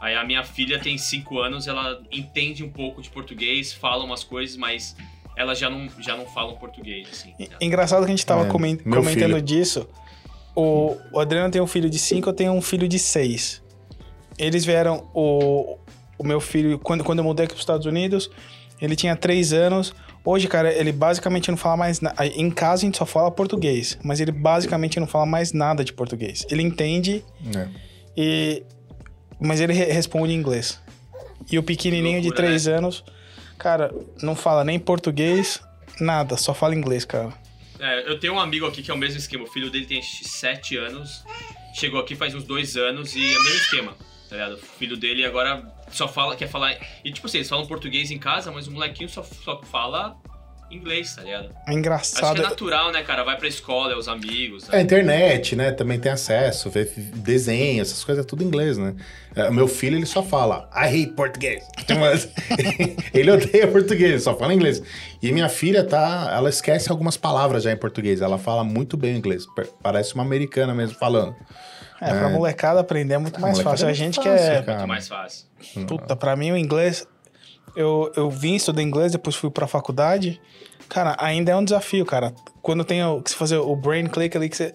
[0.00, 4.22] Aí a minha filha tem cinco anos, ela entende um pouco de português, fala umas
[4.22, 4.94] coisas, mas
[5.36, 7.32] ela já não, já não fala português, assim.
[7.46, 7.56] tá?
[7.60, 9.42] Engraçado que a gente tava É, comen- meu comentando filho.
[9.42, 9.88] disso.
[10.54, 13.62] O, o Adriano tem um filho de 5, eu tenho um filho de 6.
[14.38, 15.08] Eles vieram.
[15.14, 15.76] O,
[16.18, 18.30] o meu filho, quando, quando eu mudei aqui pros Estados Unidos,
[18.80, 19.94] ele tinha 3 anos.
[20.24, 22.24] Hoje, cara, ele basicamente não fala mais nada.
[22.26, 25.92] Em casa a gente só fala português, mas ele basicamente não fala mais nada de
[25.92, 26.46] português.
[26.50, 27.24] Ele entende
[27.54, 27.68] é.
[28.16, 28.62] e.
[29.40, 30.80] Mas ele re- responde em inglês.
[31.50, 33.04] E o pequenininho de loucura, 3 anos,
[33.58, 33.92] cara,
[34.22, 35.60] não fala nem português,
[36.00, 37.32] nada, só fala inglês, cara.
[37.84, 39.44] É, eu tenho um amigo aqui que é o mesmo esquema.
[39.44, 41.22] O filho dele tem 7 anos,
[41.74, 43.96] chegou aqui faz uns dois anos e é o mesmo esquema,
[44.30, 44.54] tá ligado?
[44.54, 46.78] O filho dele agora só fala, quer falar.
[47.04, 50.16] E tipo assim, eles falam português em casa, mas o molequinho só, só fala
[50.74, 51.44] inglês, tá ligado?
[51.44, 52.38] É Acho que engraçado.
[52.40, 53.22] é natural, né, cara?
[53.24, 54.68] Vai pra escola, é os amigos.
[54.68, 54.82] A Né?
[54.82, 55.70] internet, né?
[55.72, 56.84] Também tem acesso, vê
[57.16, 58.94] desenho, essas coisas, é tudo em inglês, né?
[59.36, 61.64] É, O meu filho, ele só fala, I hate português.
[61.98, 62.28] Mas
[63.14, 64.82] ele odeia português, só fala inglês.
[65.22, 68.20] E minha filha, tá, ela esquece algumas palavras já em português.
[68.20, 69.44] Ela fala muito bem o inglês.
[69.54, 71.34] Pa- Parece uma americana mesmo falando.
[72.00, 73.86] É, pra molecada aprender é muito mais fácil.
[73.86, 74.62] é A gente muito que fácil, é.
[74.62, 74.78] cara.
[74.78, 75.46] Muito mais fácil.
[75.86, 77.06] Puta, pra mim o inglês.
[77.76, 80.40] Eu, eu vim estudar inglês, depois fui pra faculdade.
[80.88, 82.32] Cara, ainda é um desafio, cara.
[82.62, 84.74] Quando tem o, que você fazer o brain click ali, que você.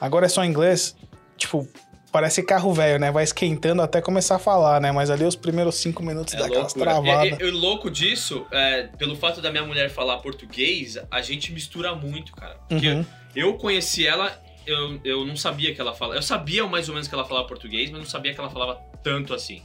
[0.00, 0.94] Agora é só inglês,
[1.36, 1.66] tipo,
[2.12, 3.10] parece carro velho, né?
[3.10, 4.92] Vai esquentando até começar a falar, né?
[4.92, 7.38] Mas ali os primeiros cinco minutos É dá aquelas travadas.
[7.38, 11.22] E, e- e o louco disso, é, pelo fato da minha mulher falar português, a
[11.22, 12.56] gente mistura muito, cara.
[12.68, 13.04] Porque Uhum.
[13.34, 14.30] eu conheci ela,
[14.66, 16.18] eu, eu não sabia que ela falava.
[16.18, 18.74] Eu sabia mais ou menos que ela falava português, mas não sabia que ela falava
[19.02, 19.62] tanto assim.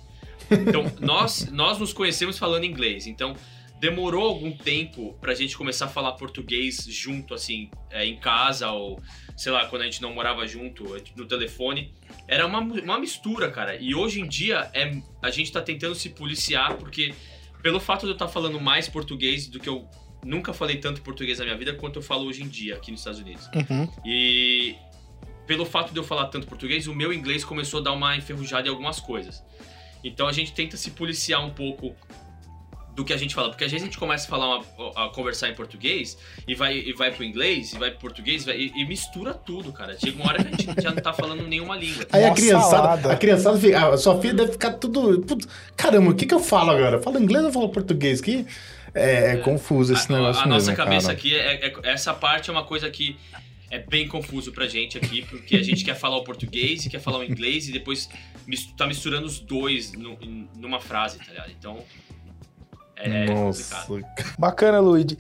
[0.51, 3.07] Então, nós, nós nos conhecemos falando inglês.
[3.07, 3.35] Então,
[3.79, 9.01] demorou algum tempo pra gente começar a falar português junto, assim, é, em casa, ou
[9.37, 10.83] sei lá, quando a gente não morava junto,
[11.15, 11.93] no telefone.
[12.27, 13.75] Era uma, uma mistura, cara.
[13.75, 17.13] E hoje em dia, é, a gente tá tentando se policiar, porque
[17.61, 19.87] pelo fato de eu estar falando mais português do que eu
[20.23, 22.99] nunca falei tanto português na minha vida quanto eu falo hoje em dia aqui nos
[22.99, 23.47] Estados Unidos.
[23.55, 23.87] Uhum.
[24.05, 24.75] E
[25.47, 28.67] pelo fato de eu falar tanto português, o meu inglês começou a dar uma enferrujada
[28.67, 29.43] em algumas coisas.
[30.03, 31.95] Então a gente tenta se policiar um pouco
[32.95, 35.09] do que a gente fala, porque às vezes a gente começa a falar uma- a
[35.09, 38.73] conversar em português e vai e vai pro inglês, e vai pro português, vai- e,
[38.75, 39.97] e mistura tudo, cara.
[39.97, 42.05] Chega uma hora que a gente já não tá falando nenhuma língua.
[42.11, 43.13] Aí a Uma criançada, salada.
[43.13, 45.21] a criançada fica, a sua filha deve ficar tudo.
[45.21, 45.47] putz,
[45.77, 46.97] caramba, o que, que eu falo agora?
[46.97, 48.19] Eu falo inglês ou falo português?
[48.19, 48.45] Que
[48.93, 51.17] é, é confuso esse a, negócio a nossa mesmo, cabeça cara.
[51.17, 53.15] aqui, é, é- essa parte é uma coisa que
[53.71, 56.99] é bem confuso pra gente aqui, porque a gente quer falar o português e quer
[56.99, 58.09] falar o inglês e depois
[58.77, 61.51] tá misturando os dois em- numa frase, tá ligado?
[61.51, 61.83] Então.
[62.95, 64.35] É, Nossa, complicado.
[64.37, 65.17] Bacana, Luigi.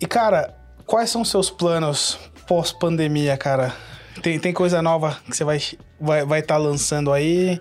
[0.00, 0.54] E, cara,
[0.84, 3.74] quais são os seus planos pós-pandemia, cara?
[4.22, 7.60] Tem, tem coisa nova que você vai estar vai, vai tá lançando aí?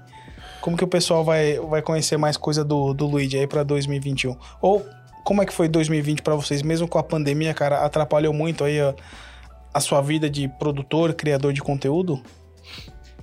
[0.61, 4.35] Como que o pessoal vai, vai conhecer mais coisa do, do Luigi aí pra 2021?
[4.61, 4.85] Ou
[5.23, 6.61] como é que foi 2020 pra vocês?
[6.61, 8.93] Mesmo com a pandemia, cara, atrapalhou muito aí a,
[9.79, 12.21] a sua vida de produtor, criador de conteúdo?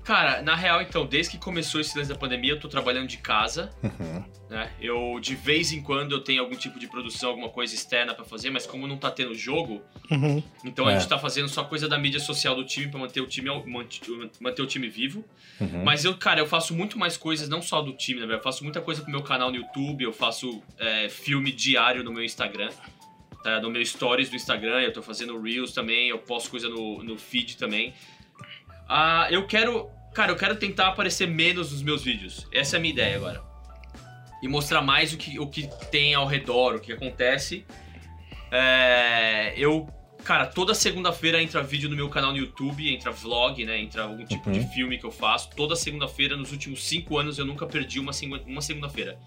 [0.05, 3.17] Cara, na real, então, desde que começou esse lance da pandemia, eu tô trabalhando de
[3.17, 4.23] casa, Uhum.
[4.49, 4.71] né?
[4.81, 8.25] Eu, de vez em quando, eu tenho algum tipo de produção, alguma coisa externa pra
[8.25, 10.41] fazer, mas como não tá tendo jogo, Uhum.
[10.65, 11.01] então a É.
[11.01, 13.51] gente tá fazendo só coisa da mídia social do time pra manter o time,
[14.41, 15.25] manter, o time vivo.
[15.61, 15.83] Uhum.
[15.83, 18.33] Mas eu, cara, eu faço muito mais coisas, não só do time, né?
[18.33, 22.13] Eu faço muita coisa pro meu canal no YouTube, eu faço é, filme diário no
[22.13, 22.69] meu Instagram,
[23.47, 23.61] tá?
[23.61, 27.17] No meu stories do Instagram, eu tô fazendo Reels também, eu posto coisa no, no
[27.17, 27.95] feed também.
[28.89, 32.47] Ah, eu quero, cara, eu quero tentar aparecer menos nos meus vídeos.
[32.53, 33.43] Essa é a minha ideia agora.
[34.43, 37.65] E mostrar mais o que, o que tem ao redor, o que acontece.
[38.51, 39.89] É, eu,
[40.25, 43.79] cara, toda segunda-feira entra vídeo no meu canal no YouTube, entra vlog, né?
[43.81, 44.59] Entra algum tipo Uhum.
[44.59, 45.51] de filme que eu faço.
[45.57, 48.13] Toda segunda-feira, nos últimos cinco anos, eu nunca perdi uma,
[48.47, 49.19] uma segunda-feira.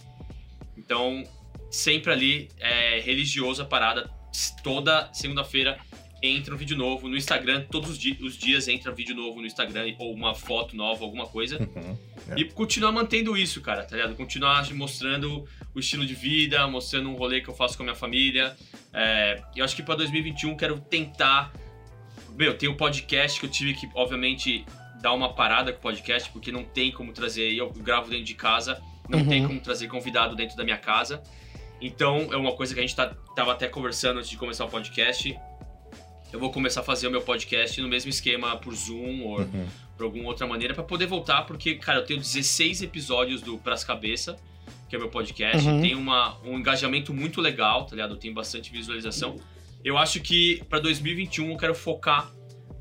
[0.78, 1.24] Então,
[1.70, 4.10] sempre ali é religioso a parada.
[4.64, 5.78] Toda segunda-feira
[6.22, 7.66] entra um vídeo novo no Instagram.
[7.72, 11.26] Todos os, di- os dias entra vídeo novo no Instagram, ou uma foto nova, alguma
[11.26, 11.58] coisa.
[11.60, 11.98] Uhum.
[12.38, 14.16] E continuar mantendo isso, cara, tá ligado?
[14.16, 17.96] Continuar mostrando o estilo de vida, mostrando um rolê que eu faço com a minha
[17.96, 18.56] família.
[18.94, 21.54] É, eu acho que pra 2021 quero tentar.
[22.38, 24.66] Meu, tem o podcast que eu tive que, obviamente,
[25.02, 27.54] dar uma parada com o podcast, porque não tem como trazer.
[27.54, 29.28] Eu gravo dentro de casa, não Uhum.
[29.28, 31.24] tem como trazer convidado dentro da minha casa.
[31.82, 34.70] Então, é uma coisa que a gente tá, tava até conversando antes de começar o
[34.70, 35.38] podcast.
[36.32, 39.66] Eu vou começar a fazer o meu podcast no mesmo esquema por Zoom ou, Uhum.
[39.98, 43.84] por alguma outra maneira, pra poder voltar, porque, cara, eu tenho 16 episódios do Pras
[43.84, 44.38] Cabeça,
[44.88, 45.82] que é meu podcast, Uhum.
[45.82, 48.14] tem uma, um engajamento muito legal, tá ligado?
[48.14, 49.38] Eu tenho bastante visualização.
[49.84, 52.32] Eu acho que pra 2021 eu quero focar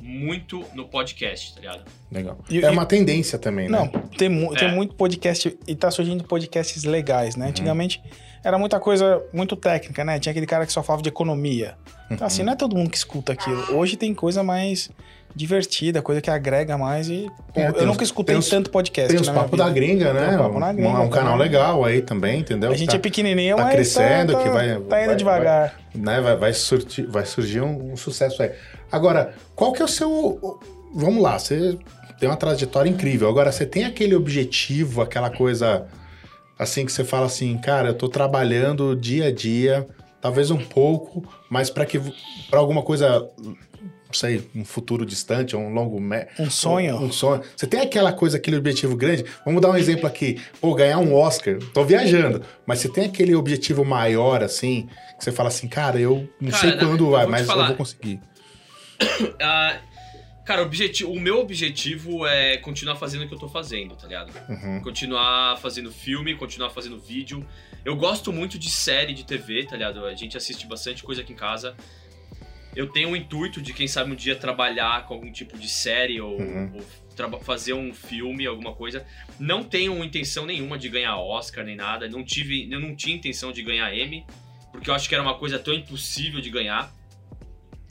[0.03, 1.85] muito no podcast, tá ligado?
[2.11, 2.39] Legal.
[2.51, 3.79] E- é e- uma tendência também, né?
[3.79, 4.73] Não, tem, mu- tem É.
[4.73, 7.41] muito podcast e tá surgindo podcasts legais, Uhum.
[7.43, 7.49] né?
[7.49, 8.01] Antigamente
[8.45, 10.19] era muita coisa muito técnica, né?
[10.19, 11.75] Tinha aquele cara que só falava de economia.
[12.07, 12.27] Então, Uhum.
[12.27, 13.77] assim, não é todo mundo que escuta aquilo.
[13.77, 14.91] Hoje tem coisa mais
[15.37, 19.29] divertida, coisa que agrega mais e É, eu nunca escutei tem tanto podcast Tem os
[19.29, 20.27] minha papos da gringa, né?
[20.29, 22.71] Tem o Papo na Gringa um, um canal legal aí também, entendeu?
[22.73, 25.75] A gente Tá- é pequenininho, tá mas crescendo, tá, que vai- tá indo vai- devagar.
[25.95, 28.51] né, vai, vai, surtir- vai surgir um, um sucesso aí.
[28.91, 30.59] Agora, qual que é o seu.
[30.95, 31.79] Vamos lá, você
[32.19, 33.29] tem uma trajetória incrível.
[33.29, 35.87] Agora, você tem aquele objetivo, aquela coisa
[36.59, 39.87] assim que você fala assim, cara, eu tô trabalhando dia a dia,
[40.21, 42.01] talvez um pouco, mas para que
[42.51, 46.97] para alguma coisa, não sei, um futuro distante, ou um longo me- Um sonho.
[46.97, 47.43] um sonho.
[47.55, 49.25] Você tem aquela coisa, aquele objetivo grande?
[49.45, 50.41] Vamos dar um exemplo aqui.
[50.61, 51.59] Pô, ganhar um Oscar.
[51.75, 52.43] Tô viajando.
[52.67, 54.89] Mas você tem aquele objetivo maior, assim,
[55.19, 57.47] que você fala assim, cara, eu não Cara, sei na- quando eu vai, mas eu
[57.47, 57.67] falar.
[57.69, 58.21] vou conseguir.
[59.41, 59.77] Ah,
[60.49, 64.07] cara, o, objetivo, o meu objetivo é continuar fazendo o que eu tô fazendo, tá
[64.07, 64.33] ligado?
[64.49, 64.81] Uhum.
[64.81, 67.47] Continuar fazendo filme, continuar fazendo vídeo.
[67.85, 70.07] Eu gosto muito de série de TV, tá ligado?
[70.07, 71.77] A gente assiste bastante coisa aqui em casa.
[72.75, 76.19] Eu tenho o intuito de, quem sabe, um dia trabalhar com algum tipo de série
[76.19, 76.77] ou, Uhum.
[76.77, 79.05] ou fazer um filme, alguma coisa.
[79.39, 82.09] Não tenho intenção nenhuma de ganhar Oscar nem nada.
[82.09, 84.25] Não tive, eu não tinha intenção de ganhar Emmy,
[84.73, 86.91] porque eu acho que era uma coisa tão impossível de ganhar.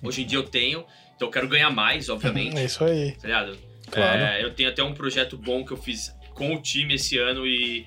[0.01, 0.85] Hoje em dia eu tenho,
[1.17, 3.11] então eu quero ganhar mais, obviamente É isso aí.
[3.13, 3.57] tá ligado?
[3.91, 4.21] Claro.
[4.21, 7.45] É, eu tenho até um projeto bom que eu fiz com o time esse ano
[7.45, 7.85] e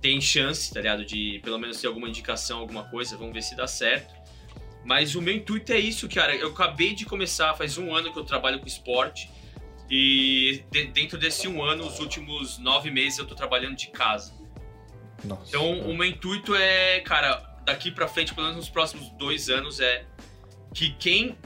[0.00, 1.04] tem chance, tá ligado?
[1.04, 4.12] De pelo menos ter alguma indicação, alguma coisa, vamos ver se dá certo.
[4.84, 6.34] Mas o meu intuito é isso, cara.
[6.34, 9.28] Eu acabei de começar, faz um ano que eu trabalho com esporte.
[9.90, 14.32] E de- dentro desse um ano, os últimos nove meses eu tô trabalhando de casa.
[15.24, 15.48] Nossa.
[15.48, 19.80] Então, o meu intuito é, cara, daqui pra frente, pelo menos nos próximos dois anos,
[19.80, 20.04] é
[20.72, 21.36] que quem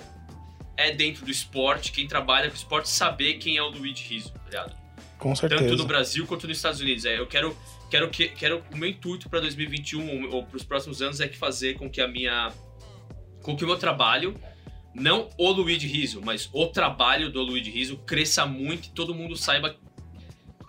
[0.77, 4.41] é dentro do esporte, quem trabalha com esporte, saber quem é o Luigi Rizzo, tá
[4.45, 4.77] ligado?
[5.19, 5.63] Com certeza.
[5.63, 7.05] Tanto no Brasil quanto nos Estados Unidos.
[7.05, 7.57] É, eu quero,
[7.91, 11.37] quero que, quero o meu intuito pra 2021 ou, ou pros próximos anos é que
[11.37, 12.53] fazer com que a minha,
[13.43, 14.35] com que o meu trabalho,
[14.95, 19.37] não o Luigi Rizzo, mas o trabalho do Luigi Rizzo cresça muito e todo mundo
[19.37, 19.77] saiba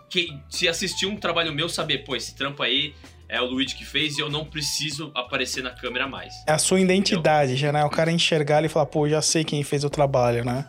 [0.10, 2.94] que se assistir um trabalho meu saber, pô, esse trampo aí
[3.34, 6.34] é o Luigi que fez e eu não preciso aparecer na câmera mais.
[6.48, 7.84] É a sua identidade, já, né?
[7.84, 10.66] O cara enxergar e falar, pô, já sei quem fez o trabalho, né?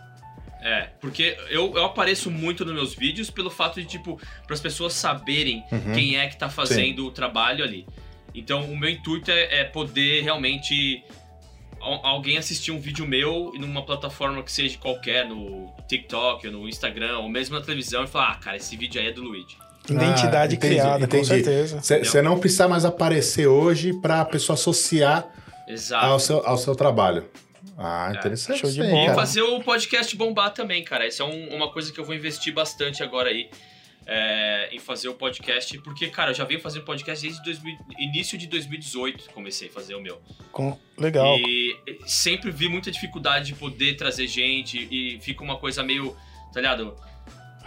[0.62, 4.60] É, porque eu, eu apareço muito nos meus vídeos pelo fato de, tipo, para as
[4.60, 5.92] pessoas saberem Uhum.
[5.92, 7.86] quem é que tá fazendo o trabalho ali.
[8.34, 11.04] Então, o meu intuito é, é poder realmente
[11.80, 16.68] al- alguém assistir um vídeo meu numa plataforma que seja qualquer, no TikTok, ou no
[16.68, 19.56] Instagram, ou mesmo na televisão, e falar, ah, cara, esse vídeo aí é do Luigi.
[19.88, 21.16] Identidade Ah, entendi, criada, entendi.
[21.18, 21.80] com certeza.
[21.80, 25.26] Você não precisa mais aparecer hoje para a pessoa associar
[25.68, 26.06] Exato.
[26.06, 27.28] ao seu, ao seu trabalho.
[27.76, 28.18] Ah, É.
[28.18, 28.60] interessante.
[28.60, 29.12] Show de isso bola.
[29.12, 31.06] E fazer o podcast bombar também, cara.
[31.06, 33.48] Essa é um- uma coisa que eu vou investir bastante agora aí.
[34.06, 38.36] é, em fazer o podcast, porque, cara, eu já venho fazendo podcast desde 2000 início
[38.36, 40.20] de 2018, comecei a fazer o meu.
[40.52, 40.76] Com...
[40.98, 41.38] Legal.
[41.38, 41.74] E
[42.04, 46.14] sempre vi muita dificuldade de poder trazer gente e fica uma coisa meio,
[46.52, 46.94] tá ligado?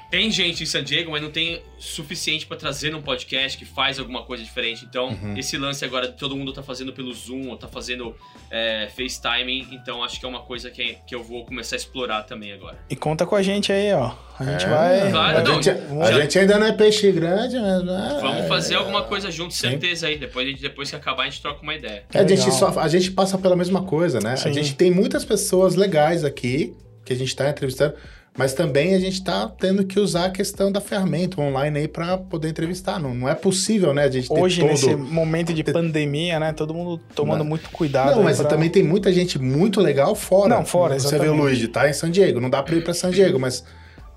[0.09, 3.99] Tem gente em San Diego, mas não tem suficiente pra trazer num podcast que faz
[3.99, 4.85] alguma coisa diferente.
[4.85, 5.37] Então, Uhum.
[5.37, 8.15] esse lance agora, todo mundo tá fazendo pelo Zoom, ou tá fazendo
[8.49, 12.23] é, FaceTime, então acho que é uma coisa que, que eu vou começar a explorar
[12.23, 12.77] também agora.
[12.89, 14.13] E conta com a gente aí, ó.
[14.39, 15.11] A gente É, vai.
[15.11, 17.81] Claro, a, não, gente, a gente ainda não é peixe grande, mas.
[18.17, 19.71] é- Vamos fazer alguma coisa junto, Sim.
[19.71, 20.17] certeza aí.
[20.17, 22.05] Depois, a gente- depois que acabar, a gente troca uma ideia.
[22.13, 24.37] É, a, gente só, a gente passa pela mesma coisa, né?
[24.37, 24.47] Sim.
[24.49, 27.95] A gente tem muitas pessoas legais aqui que a gente está entrevistando,
[28.37, 32.17] mas também a gente está tendo que usar a questão da ferramenta online aí para
[32.17, 32.99] poder entrevistar.
[32.99, 34.03] Não, não é possível, né?
[34.03, 34.69] A gente ter Hoje, todo...
[34.69, 36.53] nesse momento de pandemia, né?
[36.53, 37.45] Todo mundo tomando Não.
[37.45, 38.15] muito cuidado.
[38.15, 40.55] Não, mas pra- também tem muita gente muito legal fora.
[40.55, 41.41] Não, fora, Você vê o exatamente.
[41.41, 42.39] Luigi, tá em San Diego.
[42.39, 43.63] Não dá pra ir pra San Diego, mas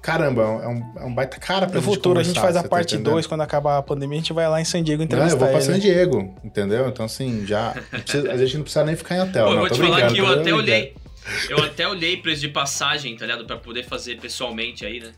[0.02, 2.62] caramba, é um, é um baita cara pra No gente futuro, a gente faz a
[2.62, 3.12] tá parte entendendo?
[3.14, 5.38] 2, quando acabar a pandemia, a gente vai lá em San Diego Não, eu entrevistar
[5.38, 5.66] vou pra ele.
[5.72, 6.88] San Diego, entendeu?
[6.88, 7.74] Então, assim, já.
[7.90, 9.44] precisa- a gente não precisa nem ficar em hotel.
[9.46, 10.94] Pô, eu não, vou tô te falar que eu até olhei.
[11.48, 13.44] Eu até olhei preço de passagem, tá ligado?
[13.44, 15.12] Pra poder fazer pessoalmente aí, né?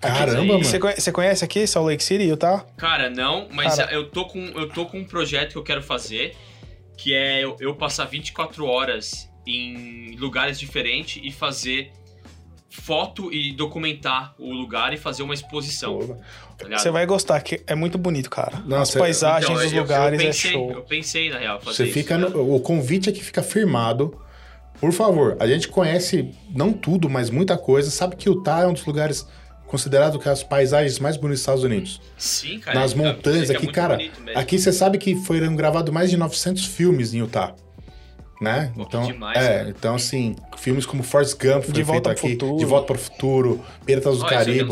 [0.00, 0.64] Caramba, mano.
[0.64, 2.66] Você conhe- você conhece aqui Salt Lake City, Utah?
[2.76, 3.92] Cara, não, mas Cara.
[3.92, 6.34] eu tô com eu tô com um projeto que eu quero fazer,
[6.98, 11.92] que é eu, eu passar 24 horas em lugares diferentes e fazer
[12.70, 16.18] foto e documentar o lugar e fazer uma exposição,
[16.58, 16.78] tá?
[16.78, 18.62] Você vai gostar, que é muito bonito, cara.
[18.66, 20.72] Não, As paisagens, Então, os eu- lugares, eu pensei, é show.
[20.72, 22.28] Eu pensei, na real, fazer Você isso, fica né?
[22.28, 24.18] no- o convite aqui fica firmado.
[24.80, 27.90] Por favor, a gente conhece não tudo, mas muita coisa.
[27.90, 29.26] Sabe que Utah é um dos lugares
[29.66, 32.00] considerado que as paisagens mais bonitas dos Estados Unidos.
[32.18, 32.80] Sim, cara.
[32.80, 33.98] Nas é- montanhas é aqui, muito cara.
[34.34, 37.54] Aqui você sabe que foram gravados mais de 900 filmes em Utah.
[38.40, 38.72] Né?
[38.74, 39.68] Pô, Então, demais, é, cara.
[39.70, 42.56] então assim, filmes como Forrest Gump foi De Volta feito aqui, Futuro.
[42.58, 44.68] De Volta para o Futuro, Piratas do já Caribe.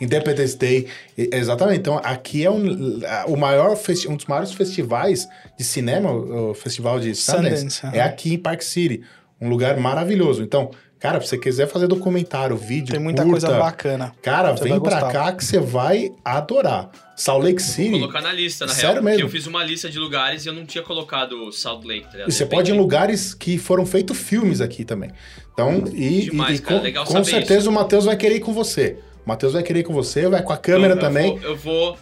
[0.00, 0.86] Independence Day,
[1.16, 1.80] exatamente.
[1.80, 3.76] Então aqui é um, o maior
[4.08, 5.26] um dos maiores festivais
[5.58, 9.02] de cinema, o festival de Sundance, Sundance, é aqui em Park City,
[9.40, 10.42] um lugar maravilhoso.
[10.42, 14.12] Então, cara, se você quiser fazer documentário, vídeo, Tem muita curta, coisa bacana.
[14.22, 15.12] Cara, Você vem pra gostar.
[15.12, 16.90] cá que você vai adorar.
[17.16, 17.90] Salt Lake Vou City.
[17.90, 19.02] colocar na lista, na Sério real.
[19.04, 19.18] mesmo?
[19.20, 22.12] Porque eu fiz uma lista de lugares e eu não tinha colocado Salt Lake, tá
[22.12, 22.28] ligado?
[22.28, 25.10] E você De pode ir em lugares que foram feitos filmes aqui também.
[25.52, 27.70] Então, e, Demais, e cara, com, legal com saber certeza isso.
[27.70, 28.98] o Matheus vai querer ir com você.
[29.26, 31.32] O Matheus vai querer ir com você, vai com a câmera eu, também.
[31.34, 31.98] Eu vou, eu vou-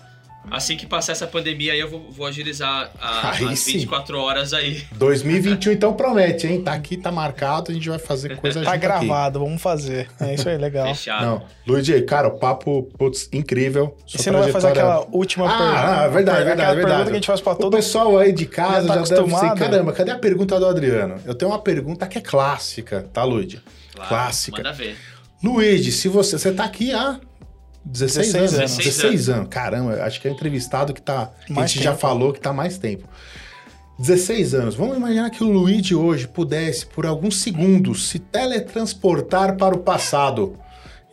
[0.50, 3.72] assim que passar essa pandemia aí, eu vou, vou agilizar a, Aí as sim.
[3.72, 4.84] 24 horas aí.
[4.92, 6.62] 2021 então promete, hein?
[6.62, 10.08] Tá aqui, tá marcado, a gente vai fazer coisa Tá gravado, vamos fazer.
[10.20, 10.86] É isso aí, legal.
[10.88, 11.16] Fechado.
[11.16, 11.24] Aqui.
[11.26, 13.96] Não, Luigi, cara, o papo, putz, incrível.
[14.12, 15.78] E você não vai fazer aquela última Ah, pergunta?
[15.78, 17.04] ah, verdade, aquela verdade, pergunta verdade.
[17.04, 19.34] que a gente faz pra O todo pessoal aí de casa Já já, tá deve
[19.36, 21.16] ser, caramba, cadê a pergunta do Adriano?
[21.24, 23.60] Eu tenho uma pergunta que é clássica, tá, Luigi?
[23.94, 24.58] Claro, Clássica.
[24.58, 24.96] Manda ver.
[25.42, 26.38] Luigi, se você.
[26.38, 27.18] Você tá aqui há
[27.86, 28.54] 16, 16 anos.
[28.54, 28.76] anos.
[28.76, 29.48] 16 anos.
[29.48, 31.30] Caramba, acho que é o entrevistado que tá.
[31.46, 32.00] Que a gente já tempo.
[32.00, 33.08] falou que tá mais tempo.
[33.98, 34.74] 16 anos.
[34.74, 40.58] Vamos imaginar que o Luigi hoje pudesse, por alguns segundos, se teletransportar para o passado.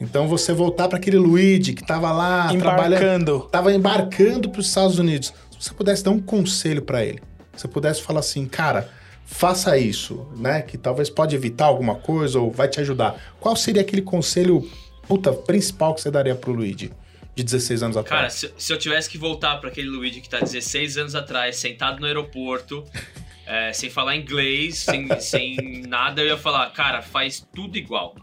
[0.02, 2.94] Então você voltar para aquele Luigi que tava lá trabalhando.
[2.94, 3.40] embarcando.
[3.52, 5.34] Tava embarcando para os Estados Unidos.
[5.52, 7.22] Se você pudesse dar um conselho para ele,
[7.56, 8.90] se você pudesse falar assim, cara,
[9.26, 10.62] faça isso, né?
[10.62, 13.16] Que talvez pode evitar alguma coisa ou vai te ajudar.
[13.40, 14.70] Qual seria aquele conselho,
[15.08, 16.92] puta, principal que você daria pro Luigi
[17.36, 18.34] de 16 anos Cara, atrás?
[18.34, 22.00] se, se eu tivesse que voltar pra aquele Luigi que tá 16 anos atrás, sentado
[22.00, 22.84] no aeroporto,
[23.46, 28.16] é, sem falar inglês, sem, sem nada, eu ia falar, cara, faz tudo igual.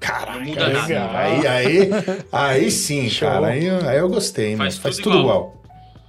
[0.00, 1.18] Caraca, não muda aí, nada.
[1.18, 1.90] aí, aí,
[2.30, 3.28] aí sim, Show.
[3.28, 3.46] cara.
[3.48, 4.82] Aí, aí eu gostei, Faz mano.
[4.82, 5.36] Faz tudo tudo igual.
[5.36, 5.62] igual.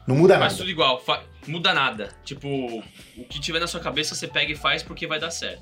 [0.07, 0.57] Não muda Faz nada.
[0.57, 2.09] tudo igual, fa- muda nada.
[2.23, 5.61] Tipo, o que tiver na sua cabeça você pega e faz porque vai dar certo.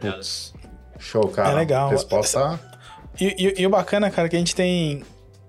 [0.00, 0.12] Tá?
[0.12, 0.54] Putz,
[0.98, 1.50] show, cara.
[1.50, 1.88] É legal.
[1.88, 2.60] Resposta.
[3.20, 5.02] E, e- e o bacana, cara, que a gente tem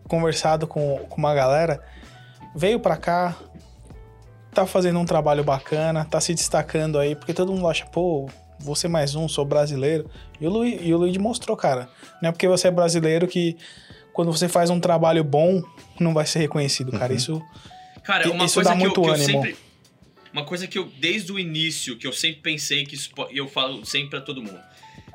[0.07, 1.83] conversado com, com uma galera,
[2.55, 3.35] veio pra cá,
[4.53, 8.29] tá fazendo um trabalho bacana, tá se destacando aí, porque todo mundo acha, pô,
[8.75, 10.09] ser mais um, sou brasileiro.
[10.39, 11.89] E o, Luiz, e o Luigi mostrou, cara.
[12.21, 13.55] Não é porque você é brasileiro que
[14.13, 15.61] quando você faz um trabalho bom,
[15.99, 17.11] não vai ser reconhecido, cara.
[17.11, 17.17] Uhum.
[17.17, 17.41] Isso
[18.03, 19.27] Cara, E- uma isso coisa dá que, eu, muito que eu ânimo.
[19.43, 19.57] sempre.
[20.31, 23.09] Uma coisa que eu, desde o início, que eu sempre pensei que isso.
[23.31, 24.59] E eu falo sempre pra todo mundo.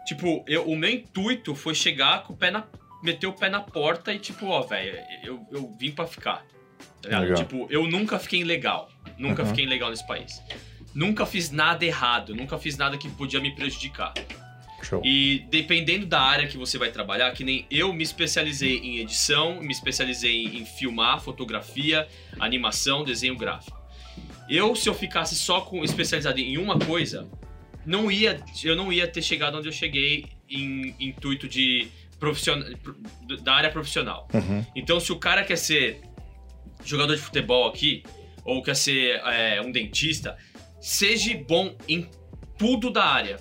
[0.07, 2.65] Tipo, eu, o meu intuito foi chegar com o pé na.
[3.03, 6.45] meter o pé na porta e, tipo, ó, velho, eu, eu vim pra ficar.
[7.01, 7.35] Tá.
[7.35, 8.91] Tipo, eu nunca fiquei legal.
[9.19, 9.49] Nunca Uhum.
[9.49, 10.41] fiquei legal nesse país.
[10.95, 12.35] Nunca fiz nada errado.
[12.35, 14.13] Nunca fiz nada que podia me prejudicar.
[14.83, 15.01] Show.
[15.05, 19.61] E dependendo da área que você vai trabalhar, que nem eu me especializei em edição,
[19.61, 22.07] me especializei em filmar, fotografia,
[22.41, 23.81] animação, desenho gráfico.
[24.49, 27.29] Eu, se eu ficasse só com especializado em uma coisa,
[27.85, 32.69] não ia, eu não ia ter chegado onde eu cheguei em intuito de profissional,
[33.43, 34.29] da área profissional.
[34.33, 34.65] Uhum.
[34.77, 36.01] Então, se o cara quer ser
[36.85, 38.03] jogador de futebol aqui,
[38.45, 40.37] ou quer ser é, um dentista,
[40.81, 42.09] seja bom em
[42.59, 43.39] tudo da área.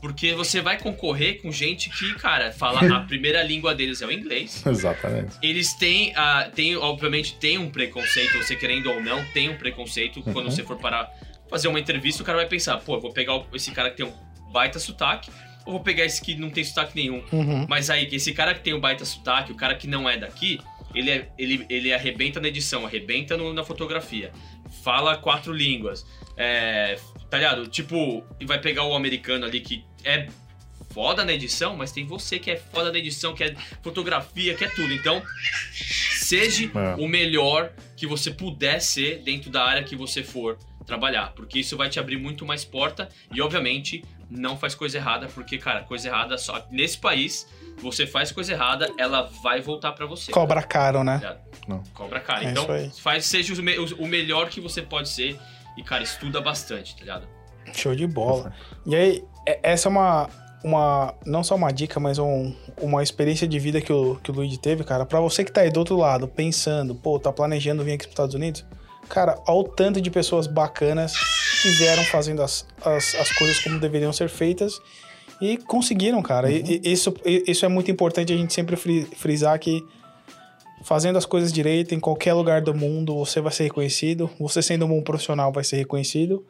[0.00, 4.10] Porque você vai concorrer com gente que, cara, fala a primeira língua deles é o
[4.12, 4.64] inglês.
[4.66, 5.36] Exatamente.
[5.42, 10.22] Eles têm, ah, tem, obviamente, tem um preconceito, você querendo ou não, tem um preconceito.
[10.22, 10.50] Quando Uhum.
[10.50, 11.10] você for para
[11.50, 14.06] fazer uma entrevista, o cara vai pensar, pô, eu vou pegar esse cara que tem
[14.06, 14.12] um
[14.52, 15.30] baita sotaque,
[15.66, 17.22] ou vou pegar esse que não tem sotaque nenhum.
[17.32, 17.66] Uhum.
[17.68, 20.58] Mas aí, esse cara que tem o baita sotaque, o cara que não é daqui,
[20.94, 24.32] ele, é- ele, ele arrebenta na edição, arrebenta no- na fotografia.
[24.82, 26.06] Fala quatro línguas.
[26.36, 26.96] É,
[27.28, 27.66] tá ligado?
[27.66, 30.28] Tipo, e vai pegar o americano ali que é
[30.92, 34.64] foda na edição, mas tem você que é foda na edição, que é fotografia, que
[34.64, 34.92] é tudo.
[34.92, 35.22] Então,
[36.18, 36.94] seja É.
[36.96, 41.76] o melhor que você puder ser dentro da área que você for trabalhar, porque isso
[41.76, 46.08] vai te abrir muito mais porta e obviamente não faz coisa errada, porque cara, coisa
[46.08, 47.46] errada só nesse país,
[47.82, 50.30] você faz coisa errada, ela vai voltar pra você.
[50.32, 51.36] Cobra caro, né?
[51.68, 51.82] Não.
[51.94, 52.44] Cobra cara.
[52.44, 52.66] É então,
[52.98, 55.38] faz seja o, me- o melhor que você pode ser
[55.76, 57.28] e cara, estuda bastante, tá ligado?
[57.72, 58.52] Show de bola.
[58.86, 60.28] E aí, é- essa é uma,
[60.64, 64.34] uma não só uma dica, mas um- uma experiência de vida que o, que o
[64.34, 65.04] Luigi teve, cara.
[65.06, 68.12] Pra você que tá aí do outro lado, pensando, pô, tá planejando vir aqui pros
[68.12, 68.64] Estados Unidos,
[69.10, 71.12] cara, olha o tanto de pessoas bacanas
[71.62, 74.80] que vieram fazendo as, as, as coisas como deveriam ser feitas
[75.42, 76.50] e conseguiram, cara.
[76.50, 79.82] E- e isso, e- isso é muito importante a gente sempre fri- frisar que
[80.82, 84.30] fazendo as coisas direito em qualquer lugar do mundo, você vai ser reconhecido.
[84.40, 86.44] Você sendo um bom profissional vai ser reconhecido.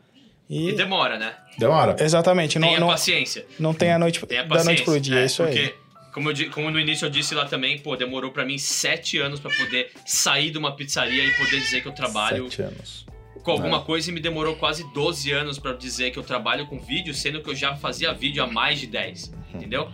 [0.48, 1.32] E E demora, né?
[1.58, 1.96] Demora.
[1.98, 3.44] Exatamente, não, Tenha não, paciência.
[3.58, 5.74] não tem a noite Tenha da noite pro dia, é isso porque aí.
[6.12, 9.40] Como, eu, como no início eu disse lá também, pô, demorou pra mim sete anos
[9.40, 13.06] pra poder sair de uma pizzaria e poder dizer que eu trabalho Sete anos.
[13.42, 16.78] com alguma coisa e me demorou quase 12 anos pra dizer que eu trabalho com
[16.78, 19.88] vídeo, sendo que eu já fazia vídeo há mais de 10, entendeu?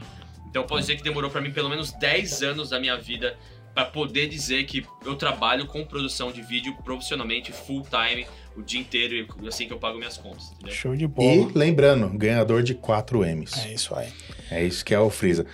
[0.49, 3.37] Então eu posso dizer que demorou pra mim pelo menos 10 anos da minha vida
[3.75, 8.81] pra poder dizer que eu trabalho com produção de vídeo profissionalmente, full time, o dia
[8.81, 10.75] inteiro, e assim que eu pago minhas contas, entendeu?
[10.75, 11.53] Show de E bola.
[11.55, 13.53] lembrando, ganhador de 4 M's.
[13.67, 14.09] É isso aí.
[14.51, 15.45] É isso que é o Freeza.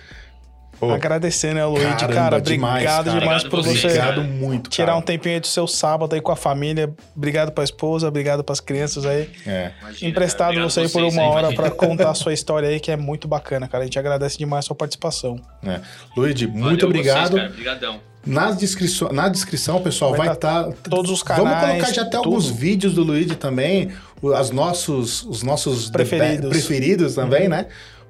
[0.87, 2.41] Pô, Agradecendo, né, Luigi, caramba, cara.
[2.41, 3.19] demais, obrigado cara.
[3.19, 3.87] demais Obrigado por você.
[3.87, 4.97] Obrigado muito, tirar cara.
[4.97, 6.93] um tempinho aí do seu sábado aí com a família.
[7.15, 9.29] Obrigado pra esposa, obrigado pras crianças aí.
[9.45, 9.71] É.
[9.81, 10.69] Imagina, Emprestado cara.
[10.69, 11.61] você aí por uma aí, hora imagina.
[11.61, 13.83] pra contar a sua história aí, que é muito bacana, cara.
[13.83, 15.39] A gente agradece demais a sua participação.
[15.65, 15.79] É.
[16.17, 17.29] Luigi, Valeu muito obrigado.
[17.31, 17.49] Vocês, cara.
[17.49, 17.99] Obrigadão.
[18.25, 20.89] Nas descrição, na descrição, pessoal, Vai vai tá estar.
[20.89, 22.25] todos os Vamos canais, colocar já até tudo.
[22.29, 23.91] alguns vídeos do Luigi também,
[24.33, 26.49] as nossos, os nossos Preferidos.
[26.49, 27.49] preferidos também, Uhum.
[27.49, 27.65] né?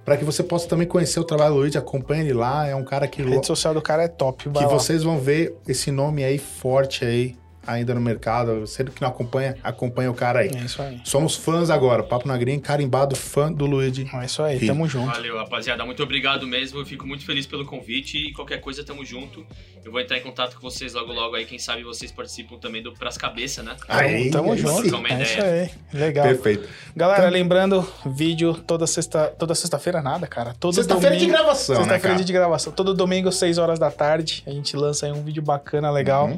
[0.06, 2.68] Para que você possa também conhecer o trabalho do Luigi, acompanhe ele lá.
[2.68, 4.50] É um cara que, A rede social do cara é top.
[4.50, 4.68] Que lá.
[4.68, 7.36] vocês vão ver esse nome aí forte aí,
[7.66, 8.62] ainda no mercado.
[8.62, 10.50] Você que não acompanha, acompanha o cara aí.
[10.50, 11.02] É isso aí.
[11.04, 12.04] Somos fãs agora.
[12.04, 14.10] Papo na Green, carimbado fã do Luigi.
[14.14, 14.68] É isso aí, Sim.
[14.68, 15.12] tamo junto.
[15.12, 15.86] Valeu, rapaziada.
[15.86, 16.80] Muito obrigado mesmo.
[16.80, 19.46] Eu fico muito feliz pelo convite e qualquer coisa, tamo junto.
[19.84, 21.46] Eu vou entrar em contato com vocês logo, logo aí.
[21.46, 23.76] Quem sabe vocês participam também do Pras Cabeça, né?
[23.88, 24.90] Aí, tamo aí junto.
[24.90, 25.04] sim.
[25.10, 25.70] É isso aí.
[25.94, 26.26] Legal.
[26.26, 26.68] Perfeito.
[26.96, 30.56] Galera, lembrando, vídeo toda sexta, toda sexta-feira nada, cara.
[30.60, 32.26] Todo Sexta-feira de gravação, né, Sexta-feira cara?
[32.26, 32.74] de gravação.
[32.74, 36.28] Todo domingo, 6 horas da tarde, a gente lança aí um vídeo bacana, legal.
[36.28, 36.38] Uhum.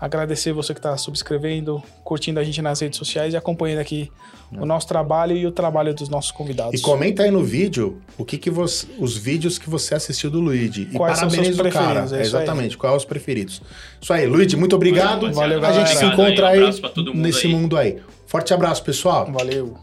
[0.00, 4.10] Agradecer você que tá subscrevendo, curtindo a gente nas redes sociais e acompanhando aqui
[4.52, 6.78] o nosso trabalho e o trabalho dos nossos convidados.
[6.78, 10.40] E comenta aí no vídeo o que que você, os vídeos que você assistiu do
[10.40, 10.88] Luigi.
[10.92, 12.42] E Quais são seus preferidos, é isso aí.
[12.42, 13.60] exatamente, quais os preferidos.
[14.00, 15.32] Isso aí, Luigi, muito obrigado.
[15.32, 17.52] Valeu, Valeu, a gente se encontra Um aí todo mundo nesse aí.
[17.52, 17.98] mundo aí.
[18.26, 19.26] Forte abraço, pessoal.
[19.32, 19.76] Valeu.